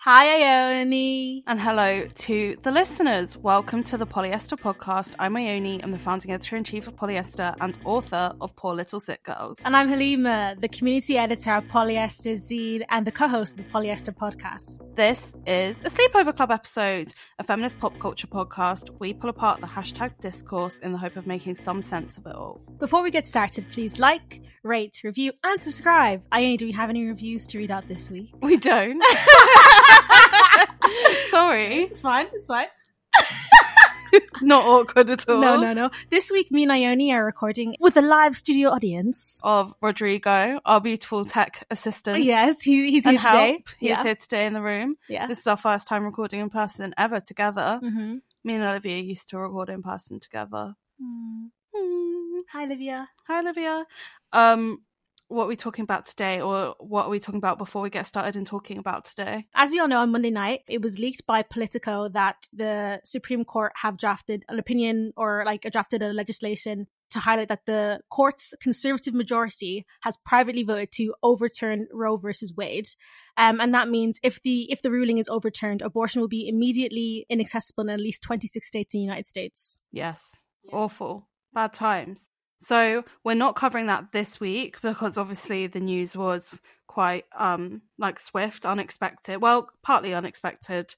Hi, 0.00 0.40
Ione. 0.40 1.42
And 1.48 1.60
hello 1.60 2.06
to 2.06 2.56
the 2.62 2.70
listeners. 2.70 3.36
Welcome 3.36 3.82
to 3.84 3.96
the 3.96 4.06
Polyester 4.06 4.56
Podcast. 4.56 5.14
I'm 5.18 5.36
Ione. 5.36 5.80
I'm 5.82 5.90
the 5.90 5.98
founding 5.98 6.30
editor 6.30 6.54
in 6.56 6.62
chief 6.62 6.86
of 6.86 6.94
Polyester 6.94 7.56
and 7.60 7.76
author 7.84 8.32
of 8.40 8.54
Poor 8.54 8.72
Little 8.74 9.00
Sick 9.00 9.24
Girls. 9.24 9.60
And 9.64 9.74
I'm 9.74 9.88
Halima, 9.88 10.54
the 10.60 10.68
community 10.68 11.18
editor 11.18 11.54
of 11.54 11.64
Polyester 11.64 12.32
Zine 12.34 12.84
and 12.88 13.04
the 13.04 13.10
co 13.10 13.26
host 13.26 13.58
of 13.58 13.64
the 13.64 13.72
Polyester 13.72 14.14
Podcast. 14.14 14.94
This 14.94 15.34
is 15.44 15.80
a 15.80 15.90
Sleepover 15.90 16.36
Club 16.36 16.52
episode, 16.52 17.12
a 17.40 17.44
feminist 17.44 17.80
pop 17.80 17.98
culture 17.98 18.28
podcast. 18.28 18.90
We 19.00 19.12
pull 19.12 19.30
apart 19.30 19.60
the 19.60 19.66
hashtag 19.66 20.20
discourse 20.20 20.78
in 20.80 20.92
the 20.92 20.98
hope 20.98 21.16
of 21.16 21.26
making 21.26 21.56
some 21.56 21.82
sense 21.82 22.16
of 22.16 22.26
it 22.26 22.34
all. 22.36 22.60
Before 22.78 23.02
we 23.02 23.10
get 23.10 23.26
started, 23.26 23.68
please 23.72 23.98
like, 23.98 24.42
rate, 24.62 25.00
review, 25.02 25.32
and 25.42 25.60
subscribe. 25.60 26.22
Ione, 26.30 26.58
do 26.58 26.66
we 26.66 26.72
have 26.72 26.90
any 26.90 27.04
reviews 27.06 27.48
to 27.48 27.58
read 27.58 27.72
out 27.72 27.88
this 27.88 28.08
week? 28.08 28.32
We 28.40 28.56
don't. 28.56 29.02
Sorry. 31.28 31.84
It's 31.84 32.00
fine, 32.00 32.26
it's 32.32 32.46
fine. 32.46 32.68
Not 34.42 34.64
awkward 34.64 35.10
at 35.10 35.28
all. 35.28 35.40
No, 35.40 35.60
no, 35.60 35.72
no. 35.72 35.90
This 36.10 36.30
week, 36.30 36.50
me 36.50 36.62
and 36.62 36.72
Ione 36.72 37.12
are 37.12 37.24
recording 37.24 37.74
with 37.80 37.96
a 37.96 38.02
live 38.02 38.36
studio 38.36 38.70
audience. 38.70 39.42
Of 39.44 39.74
Rodrigo, 39.80 40.60
our 40.64 40.80
beautiful 40.80 41.24
tech 41.24 41.66
assistant. 41.70 42.22
yes, 42.22 42.62
he, 42.62 42.90
he's 42.90 43.04
here 43.04 43.12
and 43.12 43.18
today. 43.18 43.64
He's 43.78 43.90
yeah. 43.90 44.02
here 44.02 44.14
today 44.14 44.46
in 44.46 44.52
the 44.52 44.62
room. 44.62 44.96
Yeah. 45.08 45.26
This 45.26 45.40
is 45.40 45.46
our 45.46 45.56
first 45.56 45.86
time 45.88 46.04
recording 46.04 46.40
in 46.40 46.50
person 46.50 46.94
ever 46.96 47.20
together. 47.20 47.80
hmm 47.82 48.16
Me 48.44 48.54
and 48.54 48.64
Olivia 48.64 48.98
used 49.02 49.28
to 49.30 49.38
record 49.38 49.68
in 49.70 49.82
person 49.82 50.20
together. 50.20 50.74
Mm. 51.02 51.50
Hi, 52.52 52.64
Olivia. 52.64 53.08
Hi, 53.26 53.40
Olivia. 53.40 53.84
Um, 54.32 54.82
what 55.28 55.46
we're 55.46 55.50
we 55.50 55.56
talking 55.56 55.82
about 55.82 56.06
today, 56.06 56.40
or 56.40 56.74
what 56.78 57.06
are 57.06 57.10
we 57.10 57.18
talking 57.18 57.38
about 57.38 57.58
before 57.58 57.82
we 57.82 57.90
get 57.90 58.06
started 58.06 58.36
in 58.36 58.44
talking 58.44 58.78
about 58.78 59.06
today? 59.06 59.46
As 59.54 59.70
we 59.70 59.80
all 59.80 59.88
know, 59.88 60.00
on 60.00 60.12
Monday 60.12 60.30
night, 60.30 60.60
it 60.68 60.82
was 60.82 60.98
leaked 60.98 61.26
by 61.26 61.42
Politico 61.42 62.08
that 62.10 62.36
the 62.52 63.00
Supreme 63.04 63.44
Court 63.44 63.72
have 63.76 63.98
drafted 63.98 64.44
an 64.48 64.58
opinion 64.58 65.12
or 65.16 65.42
like 65.44 65.62
drafted 65.72 66.02
a 66.02 66.12
legislation 66.12 66.86
to 67.10 67.20
highlight 67.20 67.48
that 67.48 67.66
the 67.66 68.00
court's 68.10 68.54
conservative 68.60 69.14
majority 69.14 69.86
has 70.02 70.16
privately 70.24 70.62
voted 70.62 70.92
to 70.92 71.14
overturn 71.22 71.86
Roe 71.92 72.16
versus 72.16 72.52
Wade. 72.56 72.88
Um, 73.36 73.60
and 73.60 73.74
that 73.74 73.88
means 73.88 74.18
if 74.22 74.42
the 74.42 74.70
if 74.70 74.82
the 74.82 74.90
ruling 74.90 75.18
is 75.18 75.28
overturned, 75.28 75.82
abortion 75.82 76.20
will 76.20 76.28
be 76.28 76.48
immediately 76.48 77.26
inaccessible 77.28 77.84
in 77.84 77.90
at 77.90 78.00
least 78.00 78.22
26 78.22 78.66
states 78.66 78.94
in 78.94 79.00
the 79.00 79.04
United 79.04 79.26
States. 79.26 79.84
Yes, 79.92 80.36
awful, 80.72 81.28
bad 81.52 81.72
times. 81.72 82.28
So 82.58 83.04
we're 83.24 83.34
not 83.34 83.56
covering 83.56 83.86
that 83.86 84.12
this 84.12 84.40
week 84.40 84.80
because 84.80 85.18
obviously 85.18 85.66
the 85.66 85.80
news 85.80 86.16
was 86.16 86.60
quite 86.86 87.24
um 87.36 87.82
like 87.98 88.18
swift, 88.18 88.64
unexpected. 88.64 89.40
Well, 89.42 89.68
partly 89.82 90.14
unexpected. 90.14 90.94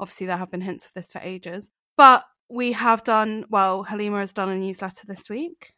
Obviously, 0.00 0.26
there 0.26 0.36
have 0.36 0.50
been 0.50 0.60
hints 0.60 0.86
of 0.86 0.92
this 0.92 1.12
for 1.12 1.20
ages, 1.22 1.70
but 1.96 2.24
we 2.48 2.72
have 2.72 3.04
done 3.04 3.44
well. 3.48 3.84
Halima 3.84 4.18
has 4.18 4.32
done 4.32 4.50
a 4.50 4.56
newsletter 4.56 5.06
this 5.06 5.30
week. 5.30 5.72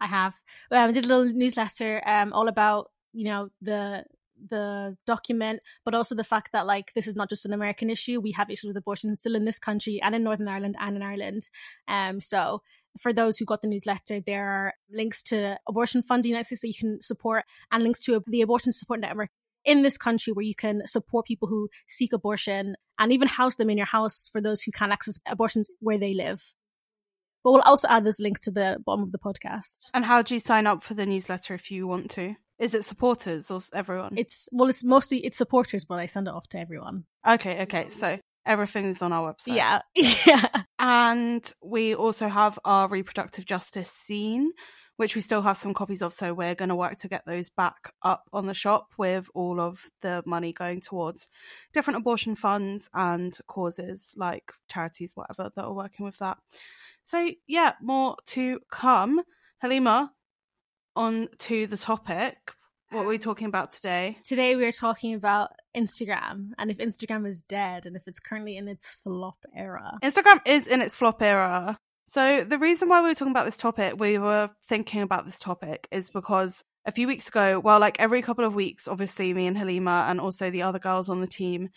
I 0.00 0.06
have 0.06 0.34
um, 0.70 0.92
did 0.92 1.04
a 1.04 1.08
little 1.08 1.24
newsletter 1.26 2.02
um, 2.06 2.32
all 2.32 2.48
about 2.48 2.90
you 3.12 3.24
know 3.24 3.48
the 3.60 4.04
the 4.48 4.96
document, 5.06 5.60
but 5.84 5.94
also 5.94 6.14
the 6.14 6.24
fact 6.24 6.52
that 6.52 6.66
like 6.66 6.92
this 6.94 7.06
is 7.06 7.16
not 7.16 7.28
just 7.28 7.44
an 7.44 7.52
American 7.52 7.90
issue. 7.90 8.20
We 8.20 8.32
have 8.32 8.50
issues 8.50 8.68
with 8.68 8.76
abortion 8.76 9.14
still 9.16 9.36
in 9.36 9.44
this 9.44 9.58
country 9.58 10.00
and 10.00 10.14
in 10.14 10.22
Northern 10.22 10.48
Ireland 10.48 10.76
and 10.78 10.96
in 10.96 11.02
Ireland. 11.02 11.48
Um, 11.88 12.20
so 12.20 12.62
for 12.98 13.12
those 13.12 13.38
who 13.38 13.44
got 13.44 13.62
the 13.62 13.68
newsletter, 13.68 14.20
there 14.20 14.46
are 14.46 14.74
links 14.90 15.22
to 15.24 15.58
abortion 15.68 16.02
funding 16.02 16.32
that 16.32 16.50
you 16.50 16.74
can 16.74 17.02
support 17.02 17.44
and 17.70 17.82
links 17.82 18.00
to 18.00 18.22
the 18.26 18.42
abortion 18.42 18.72
support 18.72 19.00
network 19.00 19.30
in 19.64 19.82
this 19.82 19.98
country 19.98 20.32
where 20.32 20.44
you 20.44 20.54
can 20.54 20.86
support 20.86 21.26
people 21.26 21.48
who 21.48 21.68
seek 21.86 22.12
abortion 22.12 22.76
and 22.98 23.12
even 23.12 23.28
house 23.28 23.56
them 23.56 23.70
in 23.70 23.76
your 23.76 23.86
house 23.86 24.28
for 24.32 24.40
those 24.40 24.62
who 24.62 24.72
can't 24.72 24.92
access 24.92 25.18
abortions 25.26 25.70
where 25.80 25.98
they 25.98 26.14
live. 26.14 26.54
But 27.42 27.52
we'll 27.52 27.62
also 27.62 27.88
add 27.88 28.04
those 28.04 28.20
links 28.20 28.40
to 28.40 28.50
the 28.50 28.78
bottom 28.84 29.02
of 29.02 29.12
the 29.12 29.18
podcast. 29.18 29.90
And 29.94 30.04
how 30.04 30.22
do 30.22 30.34
you 30.34 30.40
sign 30.40 30.66
up 30.66 30.82
for 30.82 30.94
the 30.94 31.06
newsletter 31.06 31.54
if 31.54 31.70
you 31.70 31.86
want 31.86 32.10
to? 32.12 32.36
Is 32.58 32.74
it 32.74 32.84
supporters 32.84 33.50
or 33.50 33.60
everyone? 33.72 34.14
It's 34.18 34.46
well, 34.52 34.68
it's 34.68 34.84
mostly 34.84 35.24
it's 35.24 35.38
supporters, 35.38 35.86
but 35.86 35.98
I 35.98 36.04
send 36.04 36.28
it 36.28 36.34
off 36.34 36.46
to 36.50 36.60
everyone. 36.60 37.04
okay, 37.26 37.62
okay. 37.62 37.88
So 37.88 38.18
everything 38.46 38.86
is 38.86 39.02
on 39.02 39.12
our 39.12 39.32
website. 39.32 39.54
Yeah, 39.94 40.12
yeah. 40.26 40.62
And 40.78 41.52
we 41.62 41.94
also 41.94 42.28
have 42.28 42.58
our 42.64 42.88
reproductive 42.88 43.44
justice 43.44 43.92
zine, 44.08 44.48
which 44.96 45.14
we 45.14 45.20
still 45.20 45.42
have 45.42 45.56
some 45.56 45.74
copies 45.74 46.02
of. 46.02 46.12
So 46.12 46.34
we're 46.34 46.54
going 46.54 46.68
to 46.68 46.74
work 46.74 46.98
to 46.98 47.08
get 47.08 47.24
those 47.26 47.50
back 47.50 47.92
up 48.02 48.28
on 48.32 48.46
the 48.46 48.54
shop 48.54 48.88
with 48.98 49.28
all 49.34 49.60
of 49.60 49.90
the 50.02 50.22
money 50.26 50.52
going 50.52 50.80
towards 50.80 51.28
different 51.72 51.98
abortion 51.98 52.34
funds 52.34 52.88
and 52.94 53.36
causes 53.46 54.14
like 54.16 54.52
charities, 54.68 55.12
whatever, 55.14 55.50
that 55.54 55.64
are 55.64 55.74
working 55.74 56.04
with 56.06 56.18
that. 56.18 56.38
So, 57.02 57.30
yeah, 57.46 57.72
more 57.80 58.16
to 58.26 58.60
come. 58.70 59.22
Halima, 59.58 60.12
on 60.96 61.28
to 61.38 61.66
the 61.66 61.76
topic. 61.76 62.36
What 62.92 63.04
are 63.04 63.08
we 63.08 63.18
talking 63.18 63.46
about 63.46 63.70
today? 63.70 64.18
Today 64.24 64.56
we 64.56 64.64
are 64.64 64.72
talking 64.72 65.14
about 65.14 65.52
Instagram 65.76 66.48
and 66.58 66.72
if 66.72 66.78
Instagram 66.78 67.24
is 67.24 67.40
dead 67.40 67.86
and 67.86 67.94
if 67.94 68.08
it's 68.08 68.18
currently 68.18 68.56
in 68.56 68.66
its 68.66 68.92
flop 68.92 69.36
era. 69.54 69.96
Instagram 70.02 70.40
is 70.44 70.66
in 70.66 70.80
its 70.80 70.96
flop 70.96 71.22
era. 71.22 71.78
So 72.06 72.42
the 72.42 72.58
reason 72.58 72.88
why 72.88 73.00
we 73.00 73.06
were 73.08 73.14
talking 73.14 73.30
about 73.30 73.44
this 73.44 73.56
topic, 73.56 73.94
we 73.96 74.18
were 74.18 74.50
thinking 74.66 75.02
about 75.02 75.24
this 75.24 75.38
topic, 75.38 75.86
is 75.92 76.10
because 76.10 76.64
a 76.84 76.90
few 76.90 77.06
weeks 77.06 77.28
ago, 77.28 77.60
well, 77.60 77.78
like 77.78 78.00
every 78.00 78.22
couple 78.22 78.44
of 78.44 78.56
weeks, 78.56 78.88
obviously 78.88 79.32
me 79.32 79.46
and 79.46 79.56
Halima 79.56 80.06
and 80.08 80.20
also 80.20 80.50
the 80.50 80.62
other 80.62 80.80
girls 80.80 81.08
on 81.08 81.20
the 81.20 81.28
team, 81.28 81.68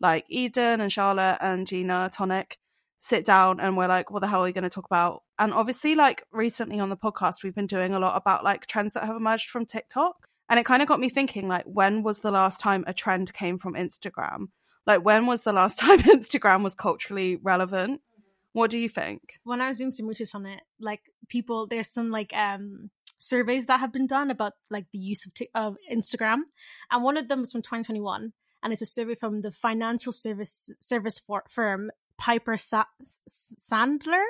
like 0.00 0.26
Eden 0.28 0.82
and 0.82 0.92
Charlotte 0.92 1.38
and 1.40 1.66
Gina 1.66 2.10
Tonic, 2.12 2.58
sit 2.98 3.24
down 3.24 3.58
and 3.58 3.74
we're 3.74 3.88
like, 3.88 4.10
what 4.10 4.20
the 4.20 4.26
hell 4.26 4.42
are 4.42 4.44
we 4.44 4.52
going 4.52 4.64
to 4.64 4.68
talk 4.68 4.84
about? 4.84 5.22
And 5.38 5.54
obviously, 5.54 5.94
like 5.94 6.24
recently 6.30 6.78
on 6.78 6.90
the 6.90 6.96
podcast, 6.98 7.42
we've 7.42 7.54
been 7.54 7.66
doing 7.66 7.94
a 7.94 7.98
lot 7.98 8.18
about 8.18 8.44
like 8.44 8.66
trends 8.66 8.92
that 8.92 9.06
have 9.06 9.16
emerged 9.16 9.48
from 9.48 9.64
TikTok. 9.64 10.27
And 10.48 10.58
it 10.58 10.66
kind 10.66 10.82
of 10.82 10.88
got 10.88 11.00
me 11.00 11.08
thinking, 11.08 11.48
like, 11.48 11.64
when 11.64 12.02
was 12.02 12.20
the 12.20 12.30
last 12.30 12.60
time 12.60 12.84
a 12.86 12.94
trend 12.94 13.32
came 13.34 13.58
from 13.58 13.74
Instagram? 13.74 14.48
Like, 14.86 15.04
when 15.04 15.26
was 15.26 15.42
the 15.42 15.52
last 15.52 15.78
time 15.84 16.00
Instagram 16.00 16.62
was 16.62 16.74
culturally 16.74 17.36
relevant? 17.36 18.00
What 18.52 18.70
do 18.70 18.78
you 18.78 18.88
think? 18.88 19.38
When 19.44 19.60
I 19.60 19.68
was 19.68 19.78
doing 19.78 19.90
some 19.90 20.08
research 20.08 20.34
on 20.34 20.46
it, 20.46 20.62
like 20.80 21.02
people, 21.28 21.66
there's 21.66 21.92
some 21.92 22.10
like 22.10 22.34
um 22.34 22.90
surveys 23.18 23.66
that 23.66 23.80
have 23.80 23.92
been 23.92 24.06
done 24.06 24.30
about 24.30 24.54
like 24.70 24.86
the 24.92 24.98
use 24.98 25.26
of 25.26 25.34
Tik 25.34 25.50
of 25.54 25.76
Instagram, 25.92 26.38
and 26.90 27.04
one 27.04 27.16
of 27.16 27.28
them 27.28 27.40
was 27.40 27.52
from 27.52 27.62
2021, 27.62 28.32
and 28.62 28.72
it's 28.72 28.82
a 28.82 28.86
survey 28.86 29.14
from 29.14 29.42
the 29.42 29.50
financial 29.50 30.12
service 30.12 30.72
service 30.80 31.18
for, 31.18 31.44
firm 31.48 31.90
Piper 32.16 32.56
Sa- 32.56 32.84
Sandler. 33.02 34.24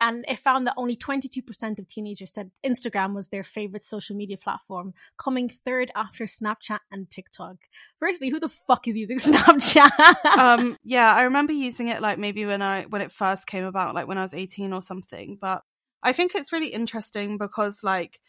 And 0.00 0.24
it 0.28 0.38
found 0.38 0.66
that 0.66 0.74
only 0.76 0.96
22% 0.96 1.78
of 1.78 1.88
teenagers 1.88 2.32
said 2.32 2.50
Instagram 2.64 3.14
was 3.14 3.28
their 3.28 3.42
favorite 3.42 3.84
social 3.84 4.14
media 4.14 4.36
platform, 4.36 4.94
coming 5.16 5.48
third 5.48 5.90
after 5.96 6.24
Snapchat 6.24 6.78
and 6.92 7.10
TikTok. 7.10 7.56
Firstly, 7.98 8.28
who 8.28 8.38
the 8.38 8.48
fuck 8.48 8.86
is 8.86 8.96
using 8.96 9.18
Snapchat? 9.18 10.24
um, 10.36 10.76
yeah, 10.84 11.12
I 11.14 11.22
remember 11.22 11.52
using 11.52 11.88
it 11.88 12.00
like 12.00 12.18
maybe 12.18 12.46
when 12.46 12.62
I 12.62 12.84
when 12.84 13.02
it 13.02 13.12
first 13.12 13.46
came 13.46 13.64
about, 13.64 13.94
like 13.94 14.06
when 14.06 14.18
I 14.18 14.22
was 14.22 14.34
18 14.34 14.72
or 14.72 14.82
something. 14.82 15.36
But 15.40 15.62
I 16.02 16.12
think 16.12 16.34
it's 16.34 16.52
really 16.52 16.68
interesting 16.68 17.38
because 17.38 17.82
like 17.82 18.20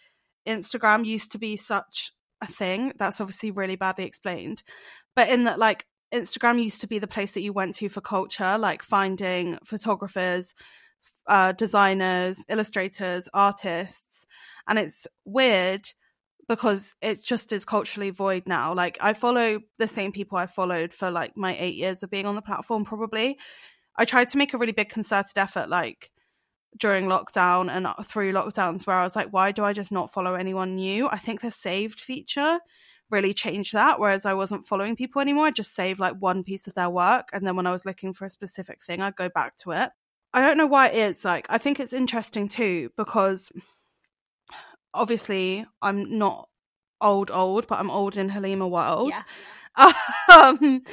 Instagram 0.48 1.06
used 1.06 1.32
to 1.34 1.38
be 1.38 1.56
such 1.56 2.12
a 2.42 2.48
thing. 2.48 2.94
That's 2.98 3.22
obviously 3.22 3.52
really 3.52 3.76
badly 3.76 4.06
explained. 4.06 4.64
But 5.16 5.30
in 5.30 5.44
that 5.44 5.60
like 5.60 5.86
Instagram 6.14 6.62
used 6.64 6.82
to 6.82 6.88
be 6.88 7.00
the 7.00 7.08
place 7.08 7.34
that 7.34 7.42
you 7.42 7.54
went 7.54 7.76
to 7.76 7.90
for 7.90 8.02
culture, 8.02 8.58
like 8.58 8.82
finding 8.82 9.60
photographers, 9.64 10.56
uh, 11.30 11.54
designers, 11.54 12.44
illustrators, 12.50 13.30
artists. 13.34 14.26
And 14.68 14.78
it's 14.78 15.08
weird 15.24 15.90
because 16.50 16.96
it 17.02 17.24
just 17.24 17.54
is 17.54 17.64
culturally 17.64 18.10
void 18.10 18.44
now. 18.48 18.74
Like 18.74 18.98
I 19.00 19.14
follow 19.14 19.62
the 19.78 19.88
same 19.88 20.12
people 20.12 20.38
I 20.38 20.48
followed 20.48 20.94
for 20.94 21.12
like 21.12 21.38
my 21.38 21.56
eight 21.58 21.76
years 21.76 22.04
of 22.04 22.10
being 22.10 22.26
on 22.26 22.36
the 22.36 22.42
platform, 22.42 22.84
probably. 22.84 23.38
I 23.96 24.06
tried 24.06 24.30
to 24.30 24.38
make 24.38 24.54
a 24.54 24.58
really 24.58 24.72
big 24.72 24.90
concerted 24.90 25.38
effort, 25.38 25.70
like 25.70 26.10
during 26.78 27.06
lockdown 27.06 27.70
and 27.70 27.88
through 28.08 28.34
lockdowns, 28.34 28.88
where 28.88 28.96
I 28.96 29.04
was 29.04 29.16
like, 29.16 29.32
why 29.32 29.52
do 29.52 29.64
I 29.64 29.74
just 29.74 29.92
not 29.92 30.12
follow 30.12 30.36
anyone 30.36 30.76
new? 30.76 31.08
I 31.08 31.20
think 31.20 31.42
the 31.42 31.52
saved 31.52 32.00
feature 32.00 32.60
really 33.12 33.34
changed 33.34 33.74
that. 33.74 34.00
Whereas 34.00 34.26
I 34.26 34.34
wasn't 34.34 34.66
following 34.66 34.96
people 34.96 35.22
anymore. 35.22 35.48
I 35.48 35.52
just 35.52 35.76
saved 35.76 36.00
like 36.00 36.16
one 36.20 36.44
piece 36.44 36.68
of 36.68 36.74
their 36.74 36.90
work. 36.90 37.30
And 37.34 37.46
then 37.46 37.56
when 37.56 37.68
I 37.68 37.72
was 37.72 37.86
looking 37.86 38.14
for 38.14 38.26
a 38.26 38.30
specific 38.30 38.84
thing, 38.84 39.02
I'd 39.02 39.16
go 39.16 39.30
back 39.30 39.56
to 39.58 39.72
it. 39.72 39.92
I 40.34 40.42
don't 40.42 40.58
know 40.58 40.68
why 40.68 40.90
it 40.90 40.96
is. 40.96 41.26
Like, 41.26 41.48
I 41.50 41.58
think 41.58 41.80
it's 41.80 41.94
interesting 41.94 42.48
too, 42.48 42.92
because 42.98 43.52
obviously 44.94 45.66
I'm 45.82 46.18
not 46.18 46.50
old, 47.02 47.32
old, 47.32 47.68
but 47.68 47.80
I'm 47.80 47.92
old 47.92 48.18
in 48.18 48.30
Halima 48.30 48.68
world. 48.68 49.10
Yeah. 49.10 49.24
Um, 50.30 50.84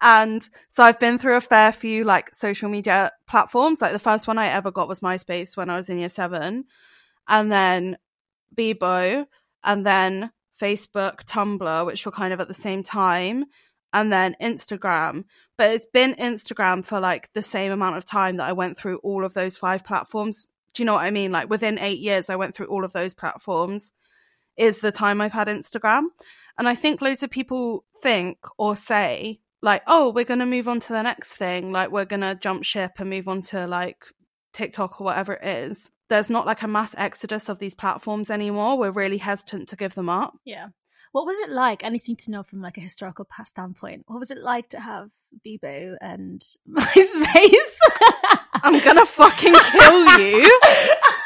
and 0.00 0.48
so 0.68 0.84
I've 0.84 1.00
been 1.00 1.18
through 1.18 1.36
a 1.36 1.40
fair 1.40 1.72
few 1.72 2.04
like 2.04 2.32
social 2.32 2.68
media 2.68 3.10
platforms. 3.26 3.82
Like 3.82 3.92
the 3.92 3.98
first 3.98 4.28
one 4.28 4.38
I 4.38 4.48
ever 4.48 4.70
got 4.70 4.88
was 4.88 5.00
MySpace 5.00 5.56
when 5.56 5.68
I 5.68 5.76
was 5.76 5.88
in 5.88 5.98
year 5.98 6.08
seven, 6.08 6.64
and 7.28 7.50
then 7.50 7.96
Bebo, 8.56 9.26
and 9.64 9.86
then 9.86 10.30
Facebook, 10.60 11.24
Tumblr, 11.24 11.86
which 11.86 12.06
were 12.06 12.12
kind 12.12 12.32
of 12.32 12.40
at 12.40 12.48
the 12.48 12.54
same 12.54 12.82
time, 12.82 13.46
and 13.92 14.12
then 14.12 14.36
Instagram. 14.40 15.24
But 15.58 15.70
it's 15.70 15.86
been 15.86 16.14
Instagram 16.14 16.84
for 16.84 17.00
like 17.00 17.32
the 17.32 17.42
same 17.42 17.72
amount 17.72 17.96
of 17.96 18.04
time 18.04 18.36
that 18.36 18.48
I 18.48 18.52
went 18.52 18.76
through 18.76 18.98
all 18.98 19.24
of 19.24 19.34
those 19.34 19.56
five 19.56 19.84
platforms. 19.84 20.50
Do 20.74 20.82
you 20.82 20.86
know 20.86 20.94
what 20.94 21.04
I 21.04 21.10
mean? 21.10 21.32
Like 21.32 21.48
within 21.48 21.78
eight 21.78 21.98
years, 21.98 22.28
I 22.28 22.36
went 22.36 22.54
through 22.54 22.66
all 22.66 22.84
of 22.84 22.92
those 22.92 23.14
platforms, 23.14 23.94
is 24.56 24.80
the 24.80 24.92
time 24.92 25.20
I've 25.20 25.32
had 25.32 25.48
Instagram. 25.48 26.04
And 26.58 26.68
I 26.68 26.74
think 26.74 27.00
loads 27.00 27.22
of 27.22 27.30
people 27.30 27.84
think 28.02 28.38
or 28.58 28.76
say, 28.76 29.40
like, 29.62 29.82
oh, 29.86 30.10
we're 30.10 30.24
going 30.24 30.40
to 30.40 30.46
move 30.46 30.68
on 30.68 30.80
to 30.80 30.92
the 30.92 31.02
next 31.02 31.34
thing. 31.34 31.72
Like, 31.72 31.90
we're 31.90 32.04
going 32.04 32.20
to 32.20 32.34
jump 32.34 32.64
ship 32.64 32.92
and 32.98 33.10
move 33.10 33.28
on 33.28 33.42
to 33.42 33.66
like 33.66 34.04
TikTok 34.52 35.00
or 35.00 35.04
whatever 35.04 35.34
it 35.34 35.46
is. 35.46 35.90
There's 36.08 36.30
not 36.30 36.46
like 36.46 36.62
a 36.62 36.68
mass 36.68 36.94
exodus 36.96 37.48
of 37.48 37.58
these 37.58 37.74
platforms 37.74 38.30
anymore. 38.30 38.78
We're 38.78 38.90
really 38.90 39.18
hesitant 39.18 39.68
to 39.70 39.76
give 39.76 39.94
them 39.94 40.08
up. 40.08 40.34
Yeah. 40.44 40.68
What 41.12 41.26
was 41.26 41.38
it 41.40 41.50
like? 41.50 41.84
I 41.84 41.90
just 41.90 42.08
need 42.08 42.18
to 42.20 42.30
know 42.30 42.42
from 42.42 42.60
like 42.60 42.76
a 42.76 42.80
historical 42.80 43.24
past 43.24 43.50
standpoint. 43.50 44.04
What 44.06 44.18
was 44.18 44.30
it 44.30 44.38
like 44.38 44.68
to 44.70 44.80
have 44.80 45.10
Bebo 45.46 45.96
and 46.00 46.42
MySpace? 46.70 47.78
I'm 48.62 48.80
gonna 48.82 49.06
fucking 49.06 49.54
kill 49.54 50.18
you. 50.20 50.60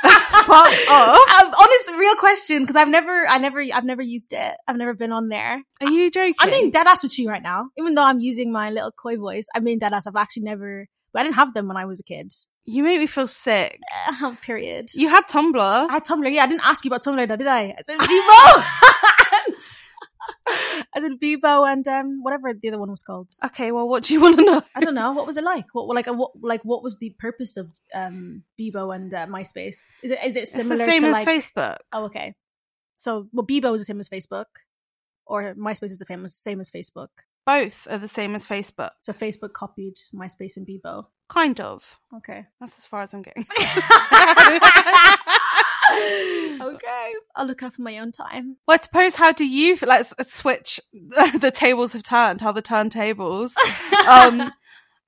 Fuck 0.02 0.90
off. 0.90 1.18
Um, 1.40 1.54
honest, 1.58 1.90
real 1.96 2.16
question 2.16 2.60
because 2.62 2.76
I've 2.76 2.88
never, 2.88 3.26
I 3.26 3.38
never, 3.38 3.64
I've 3.72 3.84
never 3.84 4.02
used 4.02 4.32
it. 4.32 4.54
I've 4.68 4.76
never 4.76 4.92
been 4.94 5.12
on 5.12 5.28
there. 5.28 5.62
Are 5.80 5.90
you 5.90 6.10
joking? 6.10 6.34
I'm 6.38 6.50
being 6.50 6.70
dead 6.70 6.86
ass 6.86 7.02
with 7.02 7.18
you 7.18 7.28
right 7.30 7.42
now. 7.42 7.70
Even 7.78 7.94
though 7.94 8.02
I'm 8.04 8.18
using 8.18 8.52
my 8.52 8.70
little 8.70 8.90
coy 8.92 9.16
voice, 9.16 9.48
I'm 9.54 9.64
being 9.64 9.78
dead 9.78 9.92
ass. 9.94 10.06
I've 10.06 10.16
actually 10.16 10.42
never, 10.42 10.86
I 11.14 11.22
didn't 11.22 11.36
have 11.36 11.54
them 11.54 11.66
when 11.68 11.76
I 11.78 11.86
was 11.86 12.00
a 12.00 12.02
kid. 12.02 12.32
You 12.66 12.82
make 12.82 13.00
me 13.00 13.06
feel 13.06 13.26
sick. 13.26 13.80
Uh, 14.08 14.34
period. 14.42 14.90
You 14.94 15.08
had 15.08 15.24
Tumblr. 15.28 15.56
I 15.58 15.92
had 15.92 16.04
Tumblr. 16.04 16.30
Yeah, 16.32 16.44
I 16.44 16.46
didn't 16.46 16.64
ask 16.64 16.84
you 16.84 16.90
about 16.90 17.02
Tumblr, 17.04 17.26
though, 17.26 17.36
did 17.36 17.46
I? 17.46 17.74
I 17.78 17.82
said 17.84 17.96
Bebo. 20.48 20.84
I 20.94 21.00
said 21.00 21.20
Bebo 21.20 21.70
and 21.70 21.86
um, 21.88 22.22
whatever 22.22 22.52
the 22.52 22.68
other 22.68 22.78
one 22.78 22.90
was 22.90 23.02
called. 23.02 23.30
Okay, 23.44 23.72
well, 23.72 23.88
what 23.88 24.04
do 24.04 24.14
you 24.14 24.20
want 24.20 24.38
to 24.38 24.44
know? 24.44 24.62
I 24.74 24.80
don't 24.80 24.94
know. 24.94 25.12
What 25.12 25.26
was 25.26 25.36
it 25.36 25.44
like? 25.44 25.66
What 25.72 25.86
like 25.88 26.06
what 26.06 26.32
like 26.40 26.64
what 26.64 26.82
was 26.82 26.98
the 26.98 27.14
purpose 27.18 27.56
of 27.56 27.68
um 27.94 28.44
Bebo 28.58 28.94
and 28.94 29.12
uh, 29.12 29.26
MySpace? 29.26 30.02
Is 30.02 30.10
it 30.10 30.18
is 30.24 30.36
it 30.36 30.48
similar 30.48 30.74
it's 30.74 30.84
the 30.84 30.90
same 30.90 31.00
to 31.02 31.06
as 31.08 31.12
like 31.12 31.28
Facebook. 31.28 31.76
Oh, 31.92 32.04
okay. 32.04 32.34
So 32.96 33.28
well, 33.32 33.46
Bebo 33.46 33.74
is 33.74 33.80
the 33.80 33.86
same 33.86 34.00
as 34.00 34.08
Facebook, 34.08 34.46
or 35.26 35.54
MySpace 35.54 35.84
is 35.84 35.98
the 35.98 36.06
same 36.06 36.24
as 36.24 36.34
same 36.34 36.60
as 36.60 36.70
Facebook. 36.70 37.08
Both 37.46 37.86
are 37.90 37.98
the 37.98 38.08
same 38.08 38.34
as 38.34 38.46
Facebook. 38.46 38.90
So 39.00 39.12
Facebook 39.12 39.52
copied 39.54 39.96
MySpace 40.14 40.56
and 40.56 40.66
Bebo. 40.66 41.06
Kind 41.28 41.60
of. 41.60 41.98
Okay. 42.14 42.46
That's 42.58 42.78
as 42.78 42.86
far 42.86 43.02
as 43.02 43.14
I'm 43.14 43.22
getting. 43.22 43.46
okay. 46.60 47.12
I'll 47.36 47.46
look 47.46 47.62
after 47.62 47.82
my 47.82 47.98
own 47.98 48.12
time. 48.12 48.56
Well, 48.66 48.76
I 48.78 48.82
suppose 48.82 49.14
how 49.14 49.32
do 49.32 49.44
you 49.46 49.76
let's 49.82 50.14
switch 50.34 50.80
the 50.92 51.52
tables 51.54 51.92
have 51.92 52.02
turned, 52.02 52.40
how 52.40 52.52
the 52.52 52.62
turntables. 52.62 53.54
Um 54.08 54.52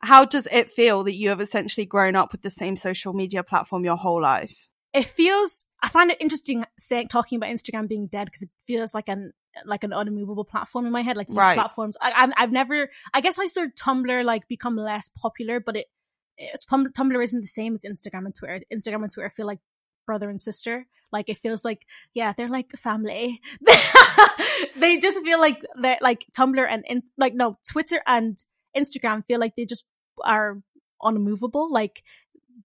how 0.05 0.25
does 0.25 0.47
it 0.47 0.71
feel 0.71 1.05
that 1.05 1.15
you 1.15 1.29
have 1.29 1.41
essentially 1.41 1.87
grown 1.87 2.17
up 2.17 2.33
with 2.33 2.43
the 2.43 2.51
same 2.51 2.77
social 2.77 3.13
media 3.13 3.43
platform 3.43 3.85
your 3.85 3.97
whole 3.97 4.21
life? 4.21 4.69
It 4.93 5.05
feels 5.05 5.67
I 5.83 5.89
find 5.89 6.11
it 6.11 6.21
interesting 6.21 6.65
saying 6.79 7.09
talking 7.09 7.37
about 7.37 7.51
Instagram 7.51 7.89
being 7.89 8.07
dead 8.09 8.27
because 8.27 8.43
it 8.43 8.51
feels 8.67 8.95
like 8.95 9.09
an 9.09 9.33
like 9.65 9.85
an 9.85 9.93
unmovable 9.93 10.45
platform 10.45 10.87
in 10.87 10.93
my 10.93 11.03
head. 11.03 11.17
Like 11.17 11.29
these 11.29 11.37
Right. 11.37 11.55
platforms, 11.55 11.97
I, 12.01 12.13
I've, 12.13 12.33
I've 12.37 12.53
never. 12.53 12.89
I 13.13 13.21
guess 13.21 13.39
I 13.39 13.47
saw 13.47 13.67
Tumblr 13.67 14.25
like 14.25 14.49
become 14.49 14.77
less 14.77 15.11
popular, 15.11 15.61
but 15.61 15.77
it 15.77 15.87
it's 16.39 16.65
Tumblr 16.67 17.23
isn't 17.25 17.41
the 17.41 17.47
same 17.47 17.75
as 17.77 17.91
Instagram 17.91 18.25
and 18.25 18.35
Twitter. 18.35 18.61
Instagram 18.73 19.03
and 19.03 19.13
Twitter 19.13 19.31
feel 19.31 19.47
like 19.47 19.59
brother 20.07 20.31
and 20.31 20.41
sister. 20.41 20.87
Like 21.13 21.29
it 21.29 21.39
feels 21.39 21.65
like 21.65 21.87
yeah, 22.15 22.33
they're 22.33 22.49
like 22.49 22.71
family. 22.73 23.41
they 24.77 24.99
just 24.99 25.23
feel 25.25 25.41
like 25.41 25.63
they're 25.81 25.99
like 26.01 26.27
Tumblr 26.37 26.67
and 26.69 26.85
in, 26.89 27.03
like 27.19 27.35
no 27.35 27.59
Twitter 27.71 28.01
and 28.07 28.39
Instagram 28.77 29.25
feel 29.25 29.39
like 29.39 29.55
they 29.57 29.67
just 29.67 29.85
are 30.25 30.61
unmovable. 31.03 31.71
Like 31.71 32.03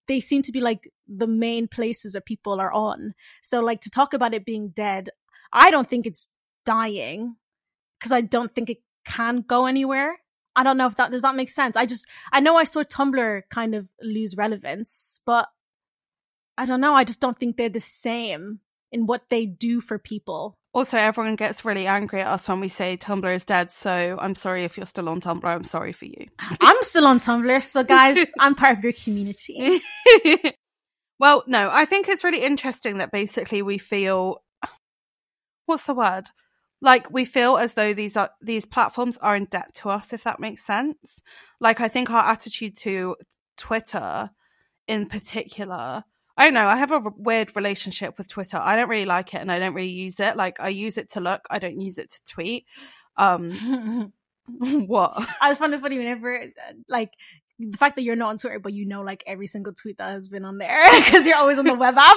they 0.07 0.19
seem 0.19 0.41
to 0.43 0.51
be 0.51 0.61
like 0.61 0.89
the 1.07 1.27
main 1.27 1.67
places 1.67 2.13
that 2.13 2.25
people 2.25 2.59
are 2.59 2.71
on. 2.71 3.13
So 3.41 3.61
like 3.61 3.81
to 3.81 3.89
talk 3.89 4.13
about 4.13 4.33
it 4.33 4.45
being 4.45 4.69
dead, 4.69 5.09
I 5.51 5.71
don't 5.71 5.87
think 5.87 6.05
it's 6.05 6.29
dying 6.65 7.35
because 7.99 8.11
I 8.11 8.21
don't 8.21 8.53
think 8.53 8.69
it 8.69 8.77
can 9.05 9.41
go 9.41 9.65
anywhere. 9.65 10.17
I 10.55 10.63
don't 10.63 10.77
know 10.77 10.87
if 10.87 10.95
that 10.95 11.11
does 11.11 11.21
that 11.21 11.35
make 11.35 11.49
sense. 11.49 11.75
I 11.75 11.85
just 11.85 12.07
I 12.31 12.39
know 12.39 12.55
I 12.55 12.63
saw 12.63 12.83
Tumblr 12.83 13.43
kind 13.49 13.75
of 13.75 13.89
lose 14.01 14.35
relevance, 14.35 15.19
but 15.25 15.47
I 16.57 16.65
don't 16.65 16.81
know. 16.81 16.93
I 16.93 17.03
just 17.03 17.19
don't 17.19 17.37
think 17.37 17.57
they're 17.57 17.69
the 17.69 17.79
same 17.79 18.59
in 18.91 19.05
what 19.05 19.29
they 19.29 19.45
do 19.45 19.81
for 19.81 19.99
people. 19.99 20.57
Also, 20.73 20.97
everyone 20.97 21.35
gets 21.35 21.65
really 21.65 21.87
angry 21.87 22.21
at 22.21 22.27
us 22.27 22.47
when 22.47 22.59
we 22.59 22.67
say 22.67 22.97
Tumblr 22.97 23.35
is 23.35 23.45
dead, 23.45 23.71
so 23.71 24.17
I'm 24.19 24.35
sorry 24.35 24.63
if 24.63 24.77
you're 24.77 24.85
still 24.85 25.09
on 25.09 25.21
Tumblr. 25.21 25.43
I'm 25.43 25.63
sorry 25.63 25.93
for 25.93 26.05
you. 26.05 26.27
I'm 26.61 26.83
still 26.83 27.07
on 27.07 27.19
Tumblr, 27.19 27.63
so 27.63 27.83
guys, 27.83 28.31
I'm 28.39 28.55
part 28.55 28.77
of 28.77 28.83
your 28.83 28.93
community. 28.93 29.81
well, 31.19 31.43
no, 31.47 31.69
I 31.71 31.85
think 31.85 32.07
it's 32.07 32.23
really 32.23 32.43
interesting 32.43 32.99
that 32.99 33.11
basically 33.11 33.61
we 33.61 33.77
feel 33.77 34.43
what's 35.65 35.83
the 35.83 35.93
word? 35.93 36.25
Like 36.79 37.09
we 37.11 37.25
feel 37.25 37.57
as 37.57 37.73
though 37.73 37.93
these 37.93 38.15
are 38.15 38.29
these 38.39 38.65
platforms 38.65 39.17
are 39.17 39.35
in 39.35 39.45
debt 39.45 39.73
to 39.75 39.89
us, 39.89 40.13
if 40.13 40.23
that 40.25 40.39
makes 40.39 40.63
sense. 40.63 41.23
Like 41.59 41.81
I 41.81 41.87
think 41.87 42.11
our 42.11 42.23
attitude 42.23 42.77
to 42.77 43.15
Twitter 43.57 44.29
in 44.87 45.07
particular 45.07 46.03
I 46.37 46.45
don't 46.45 46.53
know. 46.53 46.67
I 46.67 46.77
have 46.77 46.91
a 46.91 47.01
weird 47.17 47.55
relationship 47.55 48.17
with 48.17 48.29
Twitter. 48.29 48.57
I 48.61 48.75
don't 48.75 48.89
really 48.89 49.05
like 49.05 49.33
it 49.33 49.41
and 49.41 49.51
I 49.51 49.57
don't 49.59 49.73
really 49.73 49.89
use 49.89 50.19
it. 50.19 50.35
Like 50.37 50.59
I 50.59 50.69
use 50.69 50.97
it 50.97 51.09
to 51.11 51.19
look, 51.19 51.41
I 51.49 51.57
don't 51.59 51.81
use 51.81 51.97
it 51.97 52.11
to 52.11 52.23
tweet. 52.25 52.65
Um 53.17 53.51
what? 54.47 55.13
I 55.41 55.49
just 55.49 55.59
find 55.59 55.73
it 55.73 55.81
funny 55.81 55.97
whenever, 55.97 56.39
uh, 56.41 56.73
like, 56.87 57.11
the 57.59 57.77
fact 57.77 57.95
that 57.97 58.03
you're 58.03 58.15
not 58.15 58.29
on 58.29 58.37
Twitter, 58.37 58.59
but 58.59 58.71
you 58.71 58.85
know, 58.85 59.01
like, 59.01 59.23
every 59.27 59.47
single 59.47 59.73
tweet 59.73 59.97
that 59.97 60.11
has 60.11 60.27
been 60.29 60.45
on 60.45 60.57
there 60.57 60.85
because 61.03 61.25
you're 61.25 61.35
always 61.35 61.59
on 61.59 61.65
the 61.65 61.73
web 61.73 61.95
app. 61.97 62.15